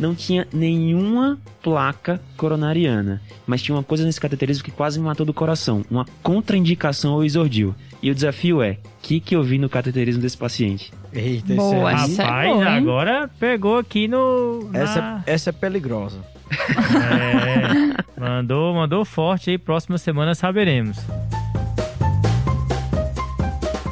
Não 0.00 0.14
tinha 0.14 0.46
nenhuma 0.52 1.38
placa 1.62 2.20
coronariana, 2.36 3.20
mas 3.46 3.62
tinha 3.62 3.76
uma 3.76 3.82
coisa 3.84 4.04
nesse 4.04 4.20
cateterismo 4.20 4.64
que 4.64 4.70
quase 4.70 4.98
me 4.98 5.04
matou 5.06 5.24
do 5.24 5.32
coração: 5.34 5.84
uma 5.90 6.04
contraindicação 6.22 7.12
ao 7.12 7.24
exordio. 7.24 7.74
E 8.02 8.10
o 8.10 8.14
desafio 8.14 8.62
é: 8.62 8.72
o 8.72 8.76
que, 9.02 9.20
que 9.20 9.36
eu 9.36 9.42
vi 9.42 9.58
no 9.58 9.68
cateterismo 9.68 10.20
desse 10.22 10.36
paciente? 10.36 10.92
Eita, 11.12 11.54
Boa, 11.54 11.92
esse 11.94 12.12
Isso 12.12 12.22
é 12.22 12.24
Rapaz, 12.24 12.48
bom, 12.52 12.62
hein? 12.62 12.68
agora 12.68 13.30
pegou 13.38 13.78
aqui 13.78 14.08
no. 14.08 14.68
é, 14.72 14.78
na- 14.78 14.82
essa, 14.82 15.22
essa 15.26 15.50
é 15.50 15.52
peligrosa. 15.52 16.18
É, 18.16 18.20
mandou, 18.20 18.74
mandou 18.74 19.04
forte 19.04 19.50
aí. 19.50 19.58
Próxima 19.58 19.96
semana 19.98 20.34
saberemos. 20.34 20.98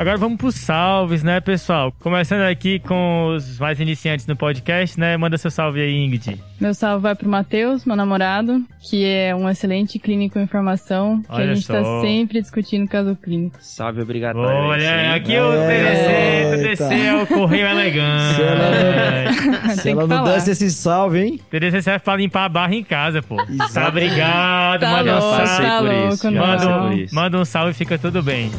Agora 0.01 0.17
vamos 0.17 0.39
pros 0.39 0.55
salves, 0.55 1.23
né, 1.23 1.41
pessoal? 1.43 1.93
Começando 2.01 2.41
aqui 2.41 2.79
com 2.79 3.35
os 3.37 3.59
mais 3.59 3.79
iniciantes 3.81 4.27
no 4.27 4.35
podcast, 4.35 4.99
né? 4.99 5.15
Manda 5.19 5.37
seu 5.37 5.51
salve 5.51 5.79
aí, 5.83 5.95
Ingrid. 5.95 6.41
Meu 6.59 6.73
salve 6.73 7.03
vai 7.03 7.15
pro 7.15 7.29
Matheus, 7.29 7.85
meu 7.85 7.95
namorado, 7.95 8.65
que 8.81 9.05
é 9.05 9.37
um 9.37 9.47
excelente 9.47 9.99
clínico 9.99 10.39
em 10.39 10.47
formação, 10.47 11.21
que 11.21 11.27
Olha 11.31 11.51
a 11.53 11.55
gente 11.55 11.67
tá 11.67 11.85
só. 11.85 12.01
sempre 12.01 12.41
discutindo 12.41 12.89
caso 12.89 13.15
clínico. 13.15 13.59
Salve, 13.61 14.01
obrigado. 14.01 14.37
Olha, 14.39 15.15
aqui 15.15 15.37
o 15.39 15.53
É, 15.53 16.57
TDC, 16.57 16.77
TDC 16.87 16.95
é 17.07 17.15
o 17.23 17.27
Correio 17.27 17.67
Elegante. 17.67 18.37
Se 18.37 18.43
ela 18.43 19.73
Se 19.77 19.95
não 19.95 20.25
desse 20.25 20.51
esse 20.53 20.71
salve, 20.71 21.21
hein? 21.21 21.41
TDC 21.51 21.83
serve 21.83 21.99
pra 22.03 22.17
limpar 22.17 22.47
a 22.47 22.49
barra 22.49 22.75
em 22.75 22.83
casa, 22.83 23.21
pô. 23.21 23.37
Tá, 23.75 23.89
obrigado, 23.89 24.81
Tá 24.81 24.91
manda 24.93 25.19
um 25.19 25.21
salve. 25.21 25.63
tá 25.67 25.81
louco, 25.81 26.31
Manda 26.33 26.69
um, 26.69 26.89
por 26.89 26.99
isso. 26.99 27.15
manda 27.15 27.39
um 27.39 27.45
salve 27.45 27.73
e 27.73 27.75
fica 27.75 27.99
tudo 27.99 28.23
bem. 28.23 28.51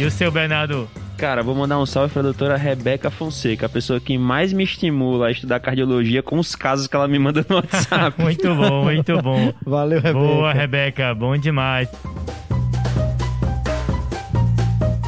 E 0.00 0.04
o 0.06 0.10
seu, 0.10 0.32
Bernardo? 0.32 0.88
Cara, 1.18 1.42
vou 1.42 1.54
mandar 1.54 1.78
um 1.78 1.84
salve 1.84 2.10
pra 2.10 2.22
doutora 2.22 2.56
Rebeca 2.56 3.10
Fonseca, 3.10 3.66
a 3.66 3.68
pessoa 3.68 4.00
que 4.00 4.16
mais 4.16 4.50
me 4.50 4.64
estimula 4.64 5.26
a 5.26 5.30
estudar 5.30 5.60
cardiologia 5.60 6.22
com 6.22 6.38
os 6.38 6.56
casos 6.56 6.86
que 6.86 6.96
ela 6.96 7.06
me 7.06 7.18
manda 7.18 7.44
no 7.46 7.56
WhatsApp. 7.56 8.16
Muito 8.18 8.54
bom, 8.54 8.84
muito 8.84 9.20
bom. 9.20 9.52
Valeu, 9.62 10.00
Rebeca. 10.00 10.26
Boa, 10.26 10.52
Rebeca, 10.54 11.14
bom 11.14 11.36
demais. 11.36 11.86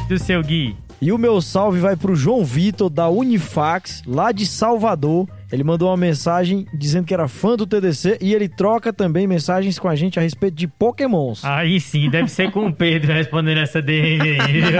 E 0.07 0.13
o 0.13 0.19
seu 0.19 0.43
Gui? 0.43 0.82
E 1.03 1.11
o 1.11 1.17
meu 1.17 1.41
salve 1.41 1.81
vai 1.81 1.97
pro 1.97 2.15
João 2.15 2.45
Vitor, 2.45 2.89
da 2.89 3.09
Unifax, 3.09 4.01
lá 4.07 4.31
de 4.31 4.45
Salvador. 4.45 5.27
Ele 5.51 5.61
mandou 5.61 5.89
uma 5.89 5.97
mensagem 5.97 6.65
dizendo 6.73 7.03
que 7.03 7.13
era 7.13 7.27
fã 7.27 7.57
do 7.57 7.67
TDC 7.67 8.19
e 8.21 8.33
ele 8.33 8.47
troca 8.47 8.93
também 8.93 9.27
mensagens 9.27 9.77
com 9.77 9.89
a 9.89 9.95
gente 9.95 10.17
a 10.17 10.21
respeito 10.21 10.55
de 10.55 10.65
pokémons. 10.65 11.43
Aí 11.43 11.77
sim, 11.81 12.09
deve 12.09 12.29
ser 12.29 12.51
com 12.51 12.67
o 12.67 12.73
Pedro 12.73 13.11
respondendo 13.11 13.57
essa 13.57 13.81
DM 13.81 14.21
aí. 14.39 14.61
viu? 14.61 14.71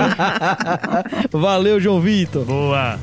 Valeu, 1.41 1.77
João 1.77 1.99
Vitor. 1.99 2.45
Boa. 2.45 2.97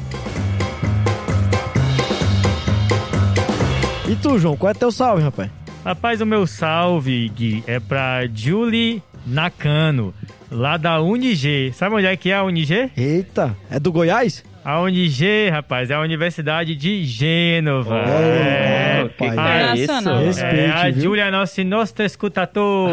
E 4.09 4.16
tu, 4.16 4.38
João, 4.38 4.56
qual 4.56 4.70
é 4.70 4.74
teu 4.74 4.90
salve, 4.90 5.22
rapaz? 5.22 5.50
Rapaz, 5.85 6.22
o 6.22 6.26
meu 6.26 6.46
salve, 6.46 7.28
Gui, 7.28 7.62
é 7.66 7.78
pra 7.78 8.26
Julie 8.35 9.02
Nakano, 9.26 10.14
lá 10.50 10.76
da 10.76 11.00
Unig. 11.00 11.72
Sabe 11.74 11.94
onde 11.96 12.06
é 12.06 12.16
que 12.16 12.30
é 12.30 12.34
a 12.34 12.42
Unig? 12.42 12.90
Eita, 12.96 13.56
é 13.70 13.78
do 13.78 13.92
Goiás? 13.92 14.44
A 14.64 14.78
Unig, 14.80 15.48
rapaz, 15.50 15.90
é 15.90 15.94
a 15.94 16.00
Universidade 16.00 16.76
de 16.76 17.02
Gênova. 17.04 17.96
É, 18.06 19.08
que 19.16 19.26
rapaz. 19.26 19.72
que 19.72 19.80
é 19.80 19.84
isso? 19.84 20.10
Respeite, 20.18 20.60
É, 20.60 20.70
a 20.70 20.90
viu? 20.90 21.00
Giulia 21.02 21.24
é 21.24 21.30
nossa 21.30 21.64
nostra 21.64 22.04
escutatore. 22.04 22.92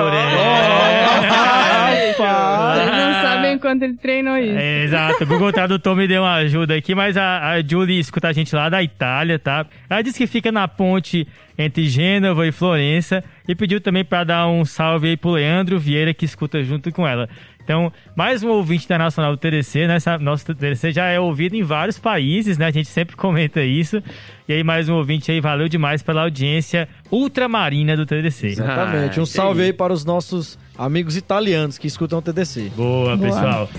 Rapaz. 2.17 2.17
Vocês 2.17 2.91
não 2.97 3.16
sabem 3.57 3.59
quanto 3.59 3.83
ele 3.83 3.95
treinou 3.95 4.37
isso. 4.37 4.57
É, 4.57 4.83
exato, 4.83 5.23
o 5.23 5.27
Google 5.27 5.51
Tradutor 5.51 5.95
me 5.95 6.07
deu 6.07 6.21
uma 6.21 6.35
ajuda 6.35 6.75
aqui, 6.75 6.95
mas 6.95 7.17
a, 7.17 7.51
a 7.51 7.61
Julie 7.61 7.99
escuta 7.99 8.29
a 8.29 8.33
gente 8.33 8.55
lá 8.55 8.69
da 8.69 8.81
Itália, 8.81 9.37
tá? 9.37 9.65
Ela 9.89 10.01
disse 10.01 10.17
que 10.17 10.27
fica 10.27 10.51
na 10.51 10.67
ponte 10.67 11.27
entre 11.57 11.87
Gênova 11.87 12.47
e 12.47 12.51
Florença 12.51 13.23
e 13.47 13.55
pediu 13.55 13.81
também 13.81 14.05
pra 14.05 14.23
dar 14.23 14.47
um 14.47 14.63
salve 14.63 15.09
aí 15.09 15.17
pro 15.17 15.31
Leandro 15.31 15.79
Vieira, 15.79 16.13
que 16.13 16.25
escuta 16.25 16.63
junto 16.63 16.91
com 16.91 17.07
ela. 17.07 17.27
Então, 17.67 17.91
mais 18.15 18.43
um 18.43 18.47
ouvinte 18.47 18.85
internacional 18.85 19.33
do 19.33 19.37
TDC, 19.37 19.87
né? 19.87 19.95
Essa- 19.97 20.17
Nosso 20.17 20.45
TDC 20.55 20.93
já 20.93 21.07
é 21.07 21.19
ouvido 21.19 21.53
em 21.53 21.63
vários 21.63 21.99
países, 21.99 22.57
né? 22.57 22.65
A 22.67 22.71
gente 22.71 22.87
sempre 22.87 23.13
comenta 23.17 23.61
isso. 23.61 24.01
E 24.47 24.53
aí, 24.53 24.63
mais 24.63 24.87
um 24.87 24.95
ouvinte 24.95 25.29
aí, 25.33 25.41
valeu 25.41 25.67
demais 25.67 26.01
pela 26.01 26.21
audiência 26.21 26.87
ultramarina 27.11 27.97
do 27.97 28.05
TDC. 28.05 28.47
Exatamente. 28.47 29.19
Ah, 29.19 29.21
um 29.21 29.25
salve 29.25 29.59
aí. 29.63 29.65
aí 29.67 29.73
para 29.73 29.91
os 29.91 30.05
nossos 30.05 30.57
amigos 30.77 31.17
italianos 31.17 31.77
que 31.77 31.87
escutam 31.87 32.19
o 32.19 32.21
TDC. 32.21 32.71
Boa, 32.73 33.17
Boa. 33.17 33.29
pessoal. 33.29 33.69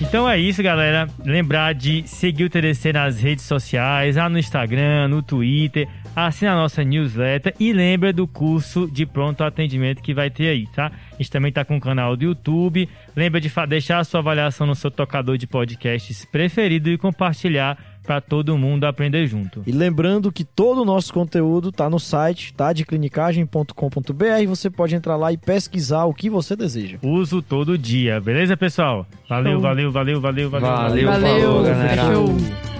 Então 0.00 0.28
é 0.28 0.36
isso, 0.36 0.60
galera. 0.64 1.08
Lembrar 1.24 1.72
de 1.74 2.02
seguir 2.08 2.42
o 2.42 2.50
TDC 2.50 2.92
nas 2.92 3.20
redes 3.20 3.44
sociais, 3.44 4.16
lá 4.16 4.28
no 4.28 4.36
Instagram, 4.36 5.06
no 5.06 5.22
Twitter, 5.22 5.86
assina 6.14 6.52
a 6.52 6.56
nossa 6.56 6.82
newsletter 6.84 7.54
e 7.58 7.72
lembra 7.72 8.12
do 8.12 8.26
curso 8.26 8.88
de 8.90 9.06
pronto 9.06 9.42
atendimento 9.44 10.02
que 10.02 10.12
vai 10.14 10.30
ter 10.30 10.48
aí, 10.48 10.66
tá? 10.68 10.90
A 11.12 11.16
gente 11.16 11.30
também 11.30 11.52
tá 11.52 11.64
com 11.64 11.76
o 11.76 11.80
canal 11.80 12.16
do 12.16 12.24
YouTube. 12.24 12.88
Lembra 13.14 13.40
de 13.40 13.50
deixar 13.68 13.98
a 13.98 14.04
sua 14.04 14.20
avaliação 14.20 14.66
no 14.66 14.74
seu 14.74 14.90
tocador 14.90 15.36
de 15.38 15.46
podcasts 15.46 16.24
preferido 16.24 16.90
e 16.90 16.98
compartilhar 16.98 17.78
para 18.02 18.20
todo 18.20 18.56
mundo 18.58 18.84
aprender 18.84 19.26
junto. 19.26 19.62
E 19.66 19.72
lembrando 19.72 20.32
que 20.32 20.42
todo 20.42 20.82
o 20.82 20.84
nosso 20.84 21.12
conteúdo 21.12 21.70
tá 21.70 21.88
no 21.88 22.00
site, 22.00 22.52
tá? 22.54 22.72
De 22.72 22.84
clinicagem.com.br. 22.84 24.46
Você 24.48 24.70
pode 24.70 24.94
entrar 24.94 25.16
lá 25.16 25.32
e 25.32 25.36
pesquisar 25.36 26.04
o 26.06 26.14
que 26.14 26.28
você 26.30 26.56
deseja. 26.56 26.98
Uso 27.02 27.40
todo 27.42 27.76
dia, 27.78 28.20
beleza, 28.20 28.56
pessoal? 28.56 29.06
Valeu, 29.28 29.52
Show. 29.52 29.60
valeu, 29.60 29.92
valeu, 29.92 30.20
valeu, 30.20 30.50
valeu. 30.50 30.68
Valeu, 30.70 31.06
Valeu, 31.06 31.40
falou, 31.40 31.62
galera. 31.62 32.02
show. 32.02 32.79